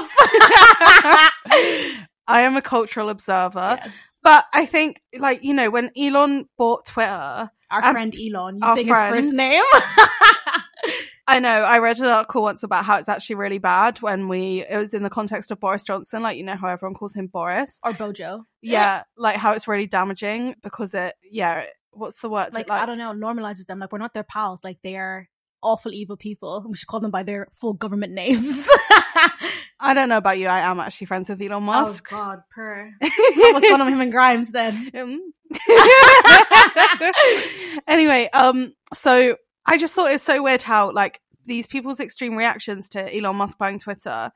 I 2.29 2.43
am 2.43 2.57
a 2.57 2.63
cultural 2.63 3.09
observer. 3.09 3.79
yes. 3.83 4.19
But 4.23 4.45
I 4.53 4.67
think 4.67 5.01
like, 5.19 5.43
you 5.43 5.55
know, 5.55 5.71
when 5.71 5.91
Elon 5.97 6.45
bought 6.57 6.87
Twitter, 6.87 7.51
Our 7.71 7.83
Um, 7.85 7.93
friend 7.93 8.15
Elon, 8.15 8.59
you 8.59 8.75
saying 8.75 8.87
his 8.87 8.99
first 8.99 9.33
name? 9.35 9.65
I 11.31 11.39
know 11.41 11.63
I 11.63 11.79
read 11.79 11.99
an 11.99 12.07
article 12.07 12.43
once 12.43 12.63
about 12.63 12.85
how 12.85 12.99
it's 12.99 13.09
actually 13.09 13.37
really 13.37 13.59
bad 13.59 14.03
when 14.03 14.29
we 14.29 14.65
it 14.69 14.77
was 14.77 14.95
in 14.95 15.03
the 15.03 15.11
context 15.11 15.51
of 15.51 15.61
Boris 15.61 15.85
Johnson, 15.85 16.23
like 16.23 16.37
you 16.37 16.45
know 16.45 16.57
how 16.57 16.69
everyone 16.69 16.95
calls 16.95 17.15
him 17.15 17.29
Boris. 17.29 17.79
or 17.85 17.93
Bojo. 17.93 18.47
Yeah, 18.63 19.05
like 19.17 19.37
how 19.37 19.53
it's 19.53 19.69
really 19.69 19.87
damaging 19.87 20.57
because 20.63 20.95
it 20.95 21.15
yeah, 21.23 21.65
what's 21.93 22.21
the 22.21 22.29
word? 22.29 22.53
Like, 22.53 22.67
It, 22.67 22.73
I 22.73 22.87
don't 22.87 22.99
know, 22.99 23.13
normalizes 23.13 23.67
them. 23.67 23.79
Like, 23.79 23.93
we're 23.93 23.99
not 23.99 24.15
their 24.15 24.25
pals. 24.25 24.65
Like, 24.65 24.79
they 24.83 24.97
are 24.97 25.29
awful, 25.63 25.93
evil 25.93 26.17
people. 26.17 26.65
We 26.69 26.77
should 26.77 26.89
call 26.89 27.01
them 27.01 27.11
by 27.11 27.23
their 27.23 27.47
full 27.53 27.75
government 27.75 28.13
names. 28.13 28.69
I 29.81 29.95
don't 29.95 30.09
know 30.09 30.19
about 30.19 30.39
you. 30.39 30.47
I 30.47 30.61
am 30.61 30.81
actually 30.81 31.07
friends 31.07 31.29
with 31.29 31.41
Elon 31.41 31.63
Musk. 31.63 32.13
Oh 32.13 32.17
God, 32.17 32.41
per. 32.51 32.93
What's 33.01 33.65
going 33.65 33.81
on 33.81 33.87
with 33.87 33.95
him 33.95 34.01
and 34.01 34.13
Grimes 34.13 34.53
then? 34.53 34.91
Um. 35.01 35.33
anyway, 37.89 38.29
um, 38.33 38.75
so 38.95 39.37
I 39.71 39.79
just 39.79 39.95
thought 39.95 40.09
it 40.09 40.15
was 40.15 40.23
so 40.23 40.43
weird 40.43 40.63
how 40.63 40.91
like 40.91 41.21
these 41.45 41.69
people's 41.69 42.01
extreme 42.01 42.37
reactions 42.37 42.89
to 42.91 43.17
Elon 43.17 43.37
Musk 43.37 43.57
buying 43.57 43.79
Twitter, 43.79 44.33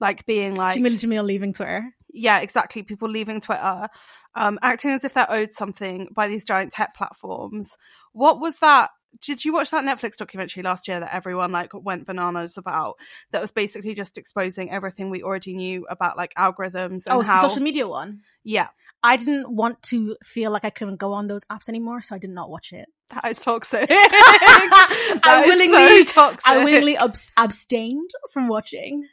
like 0.00 0.24
being 0.24 0.54
like 0.54 0.78
Jameela 0.78 0.94
Jamil 0.94 1.24
leaving 1.24 1.52
Twitter. 1.52 1.92
yeah, 2.12 2.38
exactly. 2.38 2.84
People 2.84 3.08
leaving 3.08 3.40
Twitter, 3.40 3.88
um, 4.36 4.58
acting 4.62 4.92
as 4.92 5.04
if 5.04 5.14
they're 5.14 5.30
owed 5.30 5.52
something 5.52 6.08
by 6.14 6.28
these 6.28 6.44
giant 6.44 6.70
tech 6.72 6.94
platforms. 6.94 7.76
What 8.12 8.40
was 8.40 8.58
that? 8.58 8.90
Did 9.20 9.44
you 9.44 9.52
watch 9.52 9.70
that 9.70 9.84
Netflix 9.84 10.16
documentary 10.16 10.62
last 10.62 10.86
year 10.86 11.00
that 11.00 11.14
everyone 11.14 11.50
like 11.50 11.72
went 11.74 12.06
bananas 12.06 12.56
about? 12.58 12.96
That 13.32 13.40
was 13.40 13.50
basically 13.50 13.94
just 13.94 14.16
exposing 14.18 14.70
everything 14.70 15.10
we 15.10 15.22
already 15.22 15.54
knew 15.54 15.86
about 15.90 16.16
like 16.16 16.34
algorithms 16.34 17.06
and 17.06 17.08
Oh, 17.08 17.20
how 17.22 17.42
the 17.42 17.48
social 17.48 17.62
media 17.62 17.88
one. 17.88 18.20
yeah, 18.44 18.68
I 19.02 19.16
didn't 19.16 19.50
want 19.50 19.82
to 19.84 20.16
feel 20.24 20.50
like 20.50 20.64
I 20.64 20.70
couldn't 20.70 20.96
go 20.96 21.12
on 21.12 21.26
those 21.26 21.44
apps 21.46 21.68
anymore, 21.68 22.02
so 22.02 22.14
I 22.14 22.18
did 22.18 22.30
not 22.30 22.50
watch 22.50 22.72
it. 22.72 22.88
that 23.10 23.26
is 23.30 23.40
toxic. 23.40 23.88
I 23.90 25.18
That 25.24 25.42
is 25.46 25.48
willingly, 25.48 26.04
so 26.06 26.12
toxic. 26.12 26.46
I 26.48 26.64
willingly 26.64 26.96
abs- 26.96 27.32
abstained 27.36 28.10
from 28.32 28.48
watching. 28.48 29.06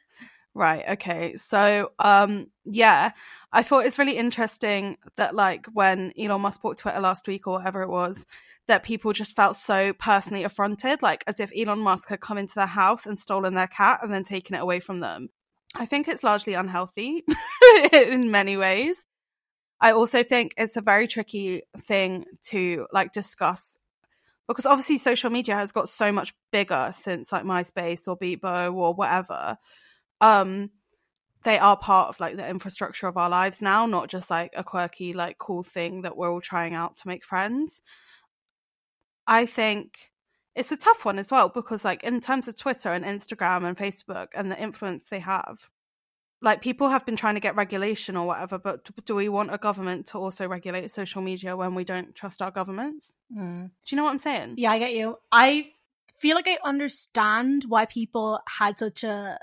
Right. 0.54 0.84
Okay. 0.92 1.36
So, 1.36 1.92
um, 2.00 2.48
yeah, 2.64 3.12
I 3.52 3.62
thought 3.64 3.86
it's 3.86 4.00
really 4.00 4.18
interesting 4.18 4.98
that 5.18 5.36
like 5.36 5.66
when 5.74 6.14
Elon 6.18 6.42
Musk 6.42 6.62
bought 6.62 6.78
Twitter 6.78 7.00
last 7.02 7.28
week 7.28 7.46
or 7.48 7.58
whatever 7.58 7.82
it 7.82 7.90
was, 7.90 8.26
that 8.68 8.84
people 8.84 9.14
just 9.14 9.36
felt 9.36 9.56
so 9.56 9.94
personally 9.94 10.44
affronted, 10.44 11.02
like 11.02 11.24
as 11.28 11.40
if 11.40 11.52
Elon 11.56 11.80
Musk 11.80 12.10
had 12.10 12.20
come 12.20 12.38
into 12.38 12.56
their 12.56 12.66
house 12.66 13.06
and 13.06 13.20
stolen 13.20 13.54
their 13.54 13.68
cat 13.68 14.00
and 14.02 14.14
then 14.14 14.24
taken 14.24 14.56
it 14.56 14.62
away 14.62 14.80
from 14.80 15.00
them. 15.00 15.30
I 15.76 15.86
think 15.86 16.08
it's 16.08 16.24
largely 16.24 16.54
unhealthy 16.54 17.24
in 17.94 18.32
many 18.32 18.58
ways. 18.58 19.06
I 19.80 19.92
also 19.92 20.24
think 20.24 20.54
it's 20.58 20.78
a 20.78 20.82
very 20.82 21.08
tricky 21.08 21.64
thing 21.78 22.26
to 22.48 22.88
like 22.92 23.12
discuss 23.12 23.78
because 24.48 24.66
obviously 24.66 24.98
social 24.98 25.30
media 25.30 25.56
has 25.56 25.72
got 25.72 25.90
so 25.90 26.12
much 26.12 26.34
bigger 26.52 26.92
since 26.94 27.32
like 27.32 27.44
MySpace 27.44 28.08
or 28.08 28.18
Bebo 28.18 28.74
or 28.74 28.94
whatever 28.94 29.58
um 30.22 30.70
they 31.44 31.60
are 31.60 31.78
part 31.78 32.10
of 32.10 32.20
like 32.20 32.38
the 32.38 32.48
infrastructure 32.48 33.08
of 33.08 33.18
our 33.18 33.30
lives 33.30 33.62
now 33.62 33.86
not 33.86 34.08
just 34.08 34.30
like 34.30 34.54
a 34.56 34.64
quirky 34.64 35.14
like 35.14 35.38
cool 35.38 35.64
thing 35.64 36.04
that 36.04 36.16
we're 36.16 36.32
all 36.32 36.42
trying 36.42 36.74
out 36.74 36.96
to 36.96 37.08
make 37.08 37.26
friends 37.26 37.82
i 39.28 39.46
think 39.46 40.12
it's 40.56 40.72
a 40.72 40.78
tough 40.78 41.06
one 41.06 41.20
as 41.20 41.32
well 41.32 41.50
because 41.50 41.84
like 41.84 42.04
in 42.04 42.20
terms 42.20 42.48
of 42.48 42.58
twitter 42.58 42.92
and 42.92 43.06
instagram 43.06 43.66
and 43.66 43.78
facebook 43.78 44.28
and 44.34 44.52
the 44.52 44.62
influence 44.62 45.10
they 45.10 45.20
have 45.20 45.70
like 46.42 46.62
people 46.62 46.90
have 46.90 47.06
been 47.06 47.16
trying 47.16 47.34
to 47.34 47.40
get 47.40 47.56
regulation 47.56 48.16
or 48.16 48.28
whatever 48.28 48.60
but 48.60 48.90
do 49.06 49.16
we 49.16 49.28
want 49.30 49.54
a 49.54 49.58
government 49.58 50.06
to 50.08 50.18
also 50.18 50.48
regulate 50.48 50.92
social 50.92 51.22
media 51.22 51.58
when 51.58 51.74
we 51.74 51.84
don't 51.84 52.14
trust 52.14 52.42
our 52.42 52.52
governments? 52.52 53.16
Mm. 53.36 53.64
Do 53.66 53.72
you 53.90 53.98
know 53.98 54.04
what 54.04 54.12
i'm 54.12 54.20
saying? 54.20 54.54
Yeah, 54.58 54.72
I 54.72 54.80
get 54.80 54.94
you. 54.94 55.18
I 55.32 55.72
feel 56.14 56.36
like 56.36 56.48
I 56.48 56.58
understand 56.64 57.66
why 57.68 57.86
people 57.86 58.40
had 58.48 58.78
such 58.78 59.04
a 59.04 59.40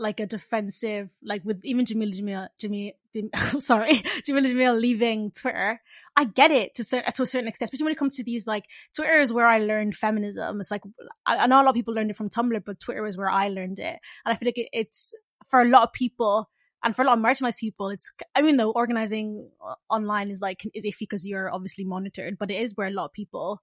like 0.00 0.18
a 0.18 0.26
defensive, 0.26 1.14
like 1.22 1.44
with 1.44 1.60
even 1.62 1.84
Jamil 1.84 2.12
Jamil 2.12 2.48
Jamil. 2.62 2.94
Jamil 3.14 3.62
sorry, 3.62 3.94
Jameela 4.26 4.52
Jamil 4.52 4.80
leaving 4.80 5.30
Twitter. 5.30 5.80
I 6.16 6.24
get 6.24 6.50
it 6.50 6.74
to, 6.76 6.84
to 6.84 7.22
a 7.22 7.26
certain 7.26 7.48
extent, 7.48 7.66
especially 7.66 7.84
when 7.84 7.92
it 7.92 7.98
comes 7.98 8.16
to 8.16 8.24
these 8.24 8.46
like 8.46 8.64
Twitter 8.94 9.20
is 9.20 9.32
where 9.32 9.46
I 9.46 9.58
learned 9.58 9.96
feminism. 9.96 10.60
It's 10.60 10.70
like 10.70 10.82
I, 11.26 11.38
I 11.38 11.46
know 11.46 11.56
a 11.56 11.64
lot 11.64 11.68
of 11.68 11.74
people 11.74 11.94
learned 11.94 12.10
it 12.10 12.16
from 12.16 12.30
Tumblr, 12.30 12.64
but 12.64 12.80
Twitter 12.80 13.06
is 13.06 13.18
where 13.18 13.30
I 13.30 13.48
learned 13.48 13.78
it, 13.78 13.98
and 14.24 14.32
I 14.32 14.34
feel 14.34 14.46
like 14.46 14.58
it, 14.58 14.68
it's 14.72 15.14
for 15.48 15.60
a 15.60 15.68
lot 15.68 15.82
of 15.82 15.92
people 15.92 16.48
and 16.82 16.96
for 16.96 17.02
a 17.02 17.04
lot 17.04 17.18
of 17.18 17.24
marginalized 17.24 17.60
people, 17.60 17.90
it's 17.90 18.10
I 18.34 18.42
mean 18.42 18.56
though 18.56 18.70
organizing 18.70 19.50
uh, 19.64 19.74
online 19.90 20.30
is 20.30 20.40
like 20.40 20.62
is 20.72 20.86
iffy 20.86 21.00
because 21.00 21.26
you're 21.26 21.52
obviously 21.52 21.84
monitored, 21.84 22.38
but 22.38 22.50
it 22.50 22.60
is 22.60 22.74
where 22.74 22.88
a 22.88 22.92
lot 22.92 23.06
of 23.06 23.12
people 23.12 23.60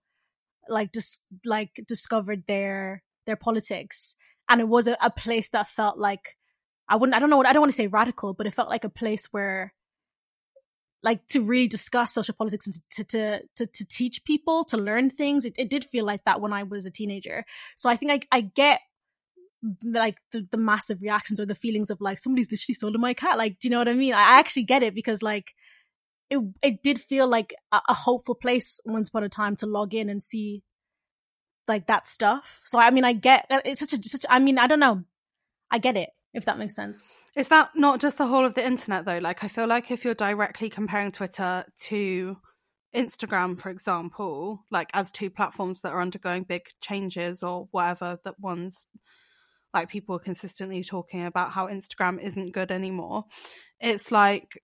like 0.70 0.94
just 0.94 1.26
like 1.46 1.82
discovered 1.88 2.44
their 2.48 3.02
their 3.26 3.36
politics 3.38 4.16
and 4.50 4.62
it 4.62 4.68
was 4.68 4.88
a, 4.88 4.98
a 5.02 5.10
place 5.10 5.50
that 5.50 5.68
felt 5.68 5.98
like 5.98 6.36
i 6.90 6.96
wouldn't 6.96 7.16
i 7.16 7.20
don't 7.20 7.30
know 7.30 7.38
what 7.38 7.46
i 7.46 7.54
don't 7.54 7.62
want 7.62 7.72
to 7.72 7.76
say 7.76 7.88
radical 7.88 8.34
but 8.34 8.48
it 8.48 8.54
felt 8.54 8.70
like 8.70 8.84
a 8.84 8.90
place 8.90 9.28
where 9.32 9.74
like 11.04 11.26
to 11.28 11.42
really 11.42 11.68
discuss 11.68 12.14
social 12.14 12.34
politics 12.34 12.66
and 12.66 12.76
to 12.92 13.04
to 13.04 13.42
to, 13.56 13.68
to 13.68 13.86
teach 13.88 14.24
people 14.26 14.64
to 14.64 14.78
learn 14.78 15.10
things 15.10 15.46
it, 15.46 15.54
it 15.58 15.70
did 15.70 15.86
feel 15.86 16.06
like 16.06 16.24
that 16.26 16.42
when 16.42 16.54
i 16.54 16.64
was 16.64 16.86
a 16.86 16.92
teenager. 16.92 17.46
So 17.76 17.90
i 17.90 17.96
think 17.96 18.12
i, 18.12 18.38
I 18.38 18.42
get 18.42 18.82
like 19.84 20.20
the, 20.32 20.48
the 20.52 20.58
massive 20.58 21.02
reactions 21.02 21.40
or 21.40 21.46
the 21.46 21.56
feelings 21.56 21.90
of 21.90 22.00
like 22.00 22.20
somebody's 22.20 22.52
literally 22.52 22.76
stolen 22.76 23.02
my 23.02 23.14
cat 23.14 23.38
like 23.38 23.60
do 23.60 23.68
you 23.68 23.72
know 23.72 23.80
what 23.80 23.88
i 23.88 23.94
mean? 23.94 24.14
I 24.14 24.40
actually 24.40 24.64
get 24.64 24.84
it 24.84 24.94
because 24.94 25.22
like 25.22 25.54
it 26.30 26.40
it 26.62 26.84
did 26.84 27.00
feel 27.00 27.28
like 27.28 27.56
a, 27.72 27.82
a 27.90 27.94
hopeful 27.94 28.36
place 28.36 28.80
once 28.86 29.10
upon 29.10 29.24
a 29.24 29.30
time 29.30 29.56
to 29.58 29.66
log 29.66 29.94
in 29.94 30.10
and 30.10 30.22
see 30.22 30.64
like 31.68 31.88
that 31.88 32.08
stuff. 32.08 32.62
So 32.66 32.80
I 32.80 32.92
mean, 32.92 33.04
I 33.04 33.14
get 33.14 33.46
uh, 33.50 33.62
it's 33.66 33.80
such 33.80 33.94
a 33.94 34.10
such. 34.10 34.26
I 34.30 34.40
mean, 34.40 34.58
I 34.58 34.68
don't 34.68 34.80
know. 34.80 35.04
I 35.70 35.80
get 35.80 35.98
it 35.98 36.10
if 36.34 36.46
that 36.46 36.60
makes 36.60 36.76
sense. 36.76 37.22
Is 37.36 37.48
that 37.48 37.72
not 37.76 38.00
just 38.00 38.18
the 38.18 38.28
whole 38.28 38.46
of 38.46 38.54
the 38.54 38.66
internet 38.66 39.06
though? 39.06 39.18
Like, 39.18 39.44
I 39.44 39.48
feel 39.48 39.68
like 39.68 39.92
if 39.92 40.06
you're 40.06 40.14
directly 40.14 40.70
comparing 40.70 41.12
Twitter 41.12 41.66
to 41.86 42.38
Instagram, 42.96 43.60
for 43.60 43.70
example, 43.70 44.64
like 44.72 44.90
as 44.94 45.12
two 45.12 45.30
platforms 45.30 45.82
that 45.82 45.94
are 45.94 46.02
undergoing 46.02 46.44
big 46.44 46.64
changes 46.82 47.44
or 47.44 47.68
whatever, 47.72 48.20
that 48.24 48.40
one's 48.40 48.86
like 49.74 49.90
people 49.90 50.16
are 50.16 50.20
consistently 50.20 50.84
talking 50.84 51.26
about 51.26 51.52
how 51.52 51.68
Instagram 51.68 52.22
isn't 52.22 52.54
good 52.54 52.72
anymore. 52.72 53.26
It's 53.80 54.12
like 54.12 54.62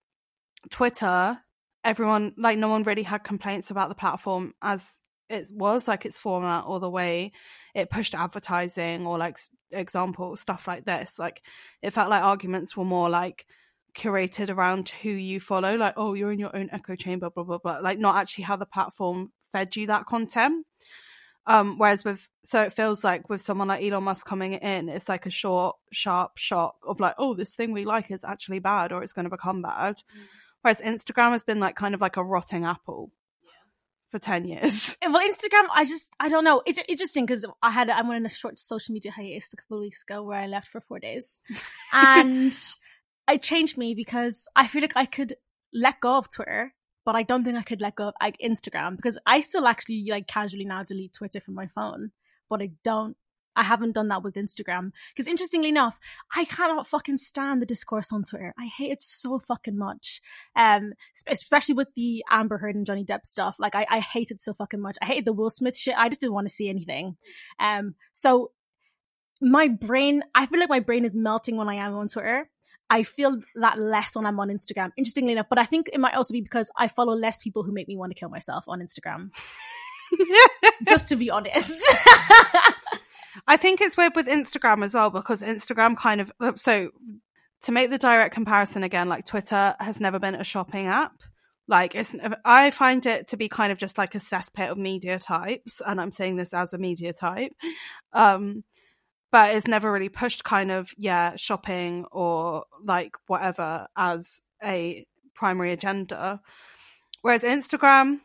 Twitter, 0.70 1.38
everyone, 1.84 2.34
like, 2.38 2.58
no 2.58 2.70
one 2.70 2.84
really 2.84 3.04
had 3.04 3.24
complaints 3.24 3.70
about 3.70 3.90
the 3.90 3.96
platform 3.96 4.54
as 4.62 5.00
it 5.34 5.48
was, 5.52 5.88
like 5.88 6.06
its 6.06 6.20
format 6.20 6.66
or 6.68 6.80
the 6.80 6.90
way 6.90 7.32
it 7.74 7.90
pushed 7.90 8.16
advertising 8.16 9.06
or 9.06 9.18
like 9.18 9.38
example 9.72 10.36
stuff 10.36 10.68
like 10.68 10.86
this. 10.86 11.18
Like, 11.20 11.42
it 11.82 11.92
felt 11.92 12.10
like 12.10 12.24
arguments 12.24 12.78
were 12.78 12.86
more 12.86 13.10
like, 13.10 13.46
curated 13.94 14.50
around 14.50 14.90
who 14.90 15.10
you 15.10 15.40
follow 15.40 15.76
like 15.76 15.94
oh 15.98 16.14
you're 16.14 16.32
in 16.32 16.40
your 16.40 16.56
own 16.56 16.70
echo 16.72 16.96
chamber 16.96 17.30
blah 17.30 17.44
blah 17.44 17.60
blah 17.60 17.78
like 17.78 18.00
not 18.00 18.16
actually 18.16 18.44
how 18.44 18.56
the 18.56 18.66
platform 18.66 19.32
fed 19.52 19.76
you 19.76 19.86
that 19.88 20.06
content 20.08 20.66
um 21.46 21.78
whereas 21.78 22.04
with 22.04 22.28
so 22.44 22.64
it 22.64 22.74
feels 22.74 23.04
like 23.04 23.30
with 23.30 23.42
someone 23.42 23.68
like 23.68 23.84
Elon 23.84 24.04
Musk 24.04 24.26
coming 24.26 24.54
in 24.54 24.90
it's 24.90 25.10
like 25.10 25.26
a 25.26 25.30
short 25.30 25.76
sharp 25.92 26.38
shock 26.38 26.76
of 26.88 27.00
like 27.00 27.14
oh 27.18 27.36
this 27.36 27.54
thing 27.54 27.72
we 27.72 27.86
like 27.86 28.10
is 28.10 28.24
actually 28.24 28.60
bad 28.60 28.92
or 28.92 29.04
it's 29.04 29.14
going 29.14 29.26
to 29.26 29.30
become 29.30 29.62
bad 29.62 29.96
mm. 29.96 30.26
whereas 30.62 30.82
Instagram 30.82 31.32
has 31.32 31.44
been 31.44 31.60
like 31.60 31.76
kind 31.76 31.94
of 31.94 32.02
like 32.02 32.18
a 32.18 32.24
rotting 32.24 32.66
apple 32.66 33.12
for 34.14 34.20
10 34.20 34.46
years 34.46 34.96
eh, 35.02 35.08
well 35.08 35.28
instagram 35.28 35.66
i 35.74 35.84
just 35.84 36.16
i 36.20 36.30
don't 36.30 36.44
know 36.44 36.62
it's 36.68 36.80
interesting 36.88 37.26
because 37.26 37.48
i 37.64 37.72
had 37.72 37.90
i 37.90 38.00
went 38.04 38.14
on 38.14 38.26
a 38.28 38.30
short 38.30 38.60
social 38.60 38.94
media 38.94 39.12
hiatus 39.12 39.52
a 39.54 39.58
couple 39.58 39.78
of 39.78 39.82
weeks 39.82 40.04
ago 40.04 40.22
where 40.22 40.38
i 40.38 40.46
left 40.46 40.68
for 40.68 40.80
four 40.80 41.00
days 41.00 41.42
and 41.94 42.54
it 43.32 43.42
changed 43.42 43.78
me 43.78 43.96
because 43.96 44.48
I 44.56 44.68
feel 44.68 44.82
like 44.82 44.98
I 44.98 45.06
could 45.06 45.34
let 45.74 46.00
go 46.00 46.18
of 46.18 46.30
Twitter, 46.30 46.74
but 47.06 47.16
I 47.16 47.24
don't 47.24 47.44
think 47.44 47.58
I 47.58 47.64
could 47.64 47.82
let 47.82 47.96
go 47.96 48.10
of 48.10 48.14
like 48.22 48.38
Instagram 48.44 48.96
because 48.96 49.18
I 49.26 49.42
still 49.42 49.68
actually 49.68 50.06
like 50.10 50.28
casually 50.28 50.66
now 50.66 50.84
delete 50.84 51.14
Twitter 51.14 51.40
from 51.40 51.56
my 51.56 51.68
phone, 51.68 52.12
but 52.50 52.62
I 52.62 52.72
don't. 52.84 53.16
I 53.56 53.64
haven't 53.64 53.94
done 53.94 54.08
that 54.10 54.24
with 54.24 54.36
Instagram 54.36 54.92
because 55.10 55.28
interestingly 55.28 55.70
enough, 55.70 56.00
I 56.36 56.46
cannot 56.46 56.88
fucking 56.88 57.18
stand 57.18 57.62
the 57.62 57.66
discourse 57.66 58.12
on 58.12 58.24
Twitter. 58.24 58.54
I 58.58 58.66
hate 58.66 58.92
it 58.92 59.02
so 59.02 59.40
fucking 59.40 59.78
much. 59.78 60.22
Um, 60.56 60.94
especially 61.28 61.76
with 61.76 61.94
the 61.96 62.24
Amber 62.30 62.58
Heard 62.58 62.76
and 62.76 62.86
Johnny 62.86 63.06
Depp 63.06 63.26
stuff. 63.26 63.58
Like 63.60 63.76
I, 63.76 63.86
I 63.90 64.00
hate 64.00 64.32
it 64.32 64.42
so 64.42 64.54
fucking 64.54 64.82
much. 64.82 64.98
I 65.02 65.06
hated 65.06 65.26
the 65.26 65.34
Will 65.34 65.50
Smith 65.50 65.78
shit. 65.78 65.98
I 65.98 66.10
just 66.10 66.22
didn't 66.22 66.34
want 66.34 66.48
to 66.48 66.54
see 66.54 66.70
anything. 66.70 67.18
Um, 67.60 67.96
so 68.12 68.52
my 69.42 69.68
brain, 69.68 70.24
I 70.34 70.46
feel 70.46 70.60
like 70.60 70.70
my 70.70 70.80
brain 70.80 71.06
is 71.06 71.16
melting 71.16 71.58
when 71.58 71.70
I 71.70 71.76
am 71.76 71.94
on 71.96 72.08
Twitter. 72.08 72.50
I 72.90 73.04
feel 73.04 73.40
that 73.56 73.80
less 73.80 74.16
when 74.16 74.26
I'm 74.26 74.40
on 74.40 74.50
Instagram, 74.50 74.92
interestingly 74.98 75.32
enough. 75.32 75.48
But 75.50 75.60
I 75.60 75.66
think 75.66 75.90
it 75.92 76.00
might 76.00 76.14
also 76.14 76.34
be 76.34 76.42
because 76.42 76.72
I 76.78 76.88
follow 76.88 77.16
less 77.16 77.40
people 77.40 77.64
who 77.64 77.72
make 77.72 77.88
me 77.88 77.98
want 77.98 78.12
to 78.12 78.16
kill 78.16 78.30
myself 78.30 78.66
on 78.68 78.82
Instagram. 78.82 79.32
Just 80.88 81.10
to 81.10 81.16
be 81.16 81.32
honest. 81.32 81.84
I 83.48 83.58
think 83.58 83.82
it's 83.82 83.98
weird 83.98 84.16
with 84.16 84.28
Instagram 84.28 84.84
as 84.84 84.94
well 84.94 85.10
because 85.10 85.42
Instagram 85.42 85.98
kind 85.98 86.22
of 86.22 86.32
so 86.56 86.92
to 87.64 87.72
make 87.72 87.90
the 87.90 87.98
direct 87.98 88.34
comparison 88.34 88.84
again, 88.84 89.08
like 89.10 89.26
Twitter 89.26 89.76
has 89.80 90.00
never 90.00 90.20
been 90.20 90.36
a 90.36 90.44
shopping 90.44 90.88
app. 90.88 91.14
Like 91.68 91.96
it's 91.96 92.16
I 92.44 92.72
find 92.72 93.06
it 93.06 93.30
to 93.30 93.38
be 93.38 93.48
kind 93.48 93.72
of 93.72 93.78
just 93.78 93.98
like 93.98 94.16
a 94.16 94.20
cesspit 94.20 94.70
of 94.70 94.78
media 94.78 95.18
types, 95.20 95.82
and 95.86 96.00
I'm 96.00 96.12
saying 96.12 96.36
this 96.36 96.54
as 96.54 96.74
a 96.74 96.78
media 96.78 97.14
type. 97.14 97.54
Um 98.12 98.64
but 99.34 99.56
it's 99.56 99.68
never 99.68 99.92
really 99.92 100.10
pushed 100.10 100.46
kind 100.46 100.72
of 100.72 100.92
yeah 100.98 101.36
shopping 101.36 102.06
or 102.12 102.64
like 102.86 103.16
whatever 103.28 103.88
as 103.98 104.42
a 104.64 105.06
primary 105.34 105.74
agenda 105.74 106.40
whereas 107.22 107.44
instagram 107.44 108.20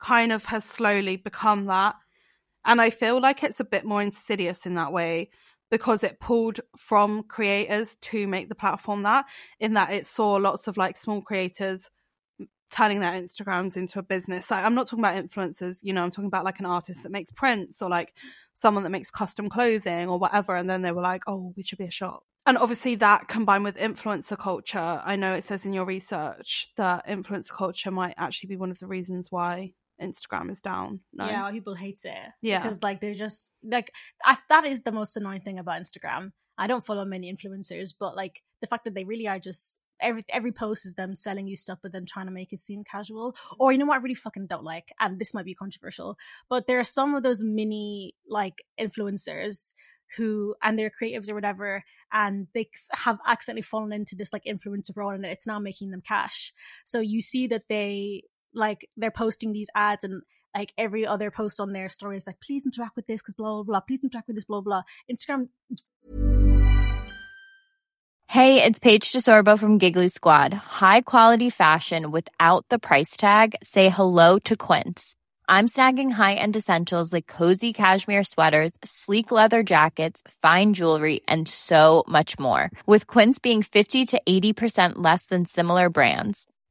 kind 0.00 0.32
of 0.32 0.46
has 0.46 0.64
slowly 0.64 1.16
become 1.16 1.66
that 1.66 1.96
and 2.66 2.80
i 2.80 2.90
feel 2.90 3.20
like 3.20 3.42
it's 3.42 3.60
a 3.60 3.64
bit 3.64 3.84
more 3.84 4.02
insidious 4.02 4.66
in 4.66 4.74
that 4.74 4.92
way 4.92 5.30
because 5.70 6.04
it 6.04 6.20
pulled 6.20 6.60
from 6.76 7.22
creators 7.24 7.96
to 7.96 8.26
make 8.26 8.48
the 8.48 8.54
platform 8.54 9.02
that 9.02 9.24
in 9.58 9.74
that 9.74 9.92
it 9.92 10.06
saw 10.06 10.34
lots 10.34 10.68
of 10.68 10.76
like 10.76 10.96
small 10.96 11.20
creators 11.20 11.90
turning 12.70 13.00
their 13.00 13.12
Instagrams 13.12 13.76
into 13.76 13.98
a 13.98 14.02
business. 14.02 14.50
Like, 14.50 14.64
I'm 14.64 14.74
not 14.74 14.86
talking 14.86 15.04
about 15.04 15.22
influencers, 15.22 15.78
you 15.82 15.92
know, 15.92 16.02
I'm 16.02 16.10
talking 16.10 16.26
about 16.26 16.44
like 16.44 16.58
an 16.58 16.66
artist 16.66 17.02
that 17.02 17.12
makes 17.12 17.30
prints 17.30 17.80
or 17.80 17.88
like 17.88 18.12
someone 18.54 18.84
that 18.84 18.90
makes 18.90 19.10
custom 19.10 19.48
clothing 19.48 20.08
or 20.08 20.18
whatever. 20.18 20.54
And 20.54 20.68
then 20.68 20.82
they 20.82 20.92
were 20.92 21.02
like, 21.02 21.22
oh, 21.26 21.52
we 21.56 21.62
should 21.62 21.78
be 21.78 21.84
a 21.84 21.90
shop. 21.90 22.24
And 22.44 22.56
obviously, 22.58 22.94
that 22.96 23.26
combined 23.26 23.64
with 23.64 23.76
influencer 23.76 24.38
culture, 24.38 25.02
I 25.04 25.16
know 25.16 25.32
it 25.32 25.42
says 25.42 25.66
in 25.66 25.72
your 25.72 25.84
research 25.84 26.70
that 26.76 27.06
influencer 27.06 27.52
culture 27.52 27.90
might 27.90 28.14
actually 28.16 28.48
be 28.48 28.56
one 28.56 28.70
of 28.70 28.78
the 28.78 28.86
reasons 28.86 29.32
why 29.32 29.72
Instagram 30.00 30.50
is 30.50 30.60
down. 30.60 31.00
No? 31.12 31.26
Yeah, 31.26 31.50
people 31.50 31.74
hate 31.74 32.00
it. 32.04 32.32
Yeah, 32.42 32.62
because 32.62 32.82
like 32.82 33.00
they're 33.00 33.14
just 33.14 33.54
like 33.62 33.90
I, 34.24 34.36
that 34.48 34.64
is 34.66 34.82
the 34.82 34.92
most 34.92 35.16
annoying 35.16 35.40
thing 35.40 35.58
about 35.58 35.80
Instagram. 35.80 36.32
I 36.58 36.66
don't 36.66 36.84
follow 36.84 37.04
many 37.04 37.32
influencers, 37.32 37.90
but 37.98 38.16
like 38.16 38.42
the 38.60 38.66
fact 38.66 38.84
that 38.84 38.94
they 38.94 39.04
really 39.04 39.28
are 39.28 39.38
just 39.38 39.78
every 40.00 40.24
every 40.28 40.52
post 40.52 40.86
is 40.86 40.94
them 40.94 41.14
selling 41.14 41.46
you 41.46 41.56
stuff, 41.56 41.78
but 41.82 41.92
then 41.92 42.06
trying 42.06 42.26
to 42.26 42.32
make 42.32 42.52
it 42.52 42.60
seem 42.60 42.84
casual. 42.84 43.34
Or 43.58 43.72
you 43.72 43.78
know 43.78 43.86
what, 43.86 43.98
I 43.98 44.02
really 44.02 44.14
fucking 44.14 44.46
don't 44.46 44.64
like, 44.64 44.92
and 45.00 45.18
this 45.18 45.34
might 45.34 45.44
be 45.44 45.54
controversial, 45.54 46.16
but 46.48 46.66
there 46.66 46.78
are 46.78 46.84
some 46.84 47.14
of 47.14 47.22
those 47.22 47.42
mini 47.42 48.14
like 48.28 48.62
influencers 48.78 49.72
who 50.16 50.54
and 50.62 50.78
they're 50.78 50.90
creatives 50.90 51.28
or 51.28 51.34
whatever 51.34 51.82
and 52.12 52.46
they 52.54 52.68
have 52.92 53.18
accidentally 53.26 53.62
fallen 53.62 53.92
into 53.92 54.14
this 54.14 54.32
like 54.32 54.44
influencer 54.44 54.94
role 54.94 55.10
and 55.10 55.26
it's 55.26 55.48
now 55.48 55.58
making 55.58 55.90
them 55.90 56.00
cash 56.00 56.52
so 56.84 57.00
you 57.00 57.20
see 57.20 57.48
that 57.48 57.64
they 57.68 58.22
like 58.56 58.88
they're 58.96 59.10
posting 59.10 59.52
these 59.52 59.68
ads 59.74 60.02
and 60.02 60.22
like 60.56 60.72
every 60.78 61.06
other 61.06 61.30
post 61.30 61.60
on 61.60 61.72
their 61.72 61.88
story 61.88 62.16
is 62.16 62.26
like 62.26 62.40
please 62.40 62.64
interact 62.66 62.96
with 62.96 63.06
this 63.06 63.22
because 63.22 63.34
blah 63.34 63.54
blah 63.54 63.62
blah. 63.62 63.80
Please 63.80 64.02
interact 64.02 64.26
with 64.26 64.36
this 64.36 64.46
blah 64.46 64.60
blah 64.60 64.82
instagram 65.12 65.48
hey 68.28 68.62
it's 68.62 68.78
paige 68.78 69.12
desorbo 69.12 69.58
from 69.58 69.78
giggly 69.78 70.08
squad. 70.08 70.52
High 70.52 71.02
quality 71.02 71.50
fashion 71.50 72.10
without 72.10 72.66
the 72.70 72.78
price 72.78 73.16
tag? 73.16 73.54
Say 73.62 73.88
hello 73.88 74.38
to 74.40 74.56
quince. 74.56 75.14
I'm 75.48 75.68
snagging 75.68 76.10
high-end 76.10 76.56
essentials 76.56 77.12
like 77.12 77.28
cozy 77.28 77.72
cashmere 77.72 78.24
sweaters, 78.24 78.72
sleek 78.84 79.30
leather 79.30 79.62
jackets, 79.62 80.22
fine 80.42 80.74
jewelry, 80.74 81.20
and 81.28 81.46
so 81.46 82.02
much 82.08 82.36
more. 82.36 82.68
With 82.84 83.06
Quince 83.06 83.38
being 83.38 83.62
50 83.62 84.06
to 84.06 84.20
80% 84.28 84.94
less 84.96 85.26
than 85.26 85.46
similar 85.46 85.88
brands. 85.88 86.48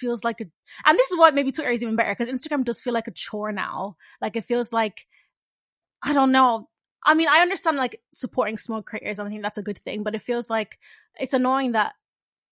Feels 0.00 0.24
like 0.24 0.40
a, 0.40 0.44
and 0.84 0.98
this 0.98 1.10
is 1.10 1.18
what 1.18 1.34
maybe 1.34 1.52
Twitter 1.52 1.70
is 1.70 1.82
even 1.82 1.94
better 1.94 2.16
because 2.16 2.28
Instagram 2.28 2.64
does 2.64 2.80
feel 2.80 2.94
like 2.94 3.06
a 3.06 3.12
chore 3.12 3.52
now. 3.52 3.96
Like 4.20 4.34
it 4.34 4.44
feels 4.44 4.72
like, 4.72 5.06
I 6.02 6.14
don't 6.14 6.32
know. 6.32 6.68
I 7.04 7.14
mean, 7.14 7.28
I 7.28 7.40
understand 7.40 7.76
like 7.76 8.00
supporting 8.12 8.56
small 8.56 8.82
creators, 8.82 9.18
and 9.18 9.28
I 9.28 9.30
think 9.30 9.42
that's 9.42 9.58
a 9.58 9.62
good 9.62 9.78
thing, 9.78 10.02
but 10.02 10.14
it 10.14 10.22
feels 10.22 10.50
like 10.50 10.78
it's 11.18 11.34
annoying 11.34 11.72
that 11.72 11.94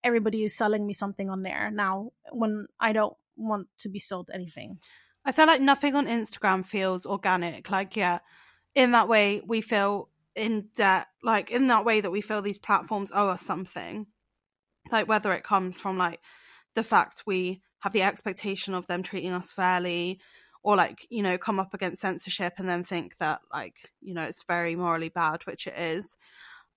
everybody 0.05 0.45
is 0.45 0.57
selling 0.57 0.87
me 0.87 0.93
something 0.93 1.29
on 1.29 1.43
there 1.43 1.71
now 1.71 2.11
when 2.33 2.67
I 2.79 2.93
don't 2.93 3.17
want 3.37 3.69
to 3.79 3.89
be 3.89 3.99
sold 3.99 4.31
anything. 4.33 4.79
I 5.25 5.33
feel 5.33 5.47
like 5.47 5.61
nothing 5.61 5.95
on 5.95 6.07
Instagram 6.07 6.65
feels 6.65 7.05
organic. 7.05 7.71
Like, 7.71 7.97
yeah, 7.97 8.21
in 8.75 8.93
that 8.93 9.09
way, 9.09 9.43
we 9.47 9.61
feel 9.61 10.09
in 10.35 10.69
debt. 10.75 11.07
Like, 11.23 11.51
in 11.51 11.67
that 11.67 11.85
way 11.85 12.01
that 12.01 12.11
we 12.11 12.21
feel 12.21 12.41
these 12.41 12.59
platforms 12.59 13.13
owe 13.15 13.29
us 13.29 13.43
something. 13.43 14.07
Like, 14.91 15.09
whether 15.09 15.33
it 15.35 15.45
comes 15.45 15.81
from 15.81 15.99
like 15.99 16.21
the 16.79 16.85
fact 16.85 17.25
we 17.27 17.61
have 17.81 17.93
the 17.93 18.03
expectation 18.03 18.73
of 18.73 18.87
them 18.87 19.03
treating 19.03 19.33
us 19.33 19.53
fairly, 19.53 20.21
or 20.63 20.77
like 20.77 21.07
you 21.11 21.23
know 21.23 21.37
come 21.37 21.59
up 21.59 21.75
against 21.75 22.01
censorship 22.01 22.55
and 22.59 22.69
then 22.69 22.85
think 22.85 23.17
that 23.19 23.41
like 23.53 23.75
you 24.01 24.15
know 24.15 24.23
it's 24.23 24.45
very 24.45 24.77
morally 24.77 25.09
bad, 25.09 25.43
which 25.45 25.67
it 25.67 25.75
is. 25.77 26.17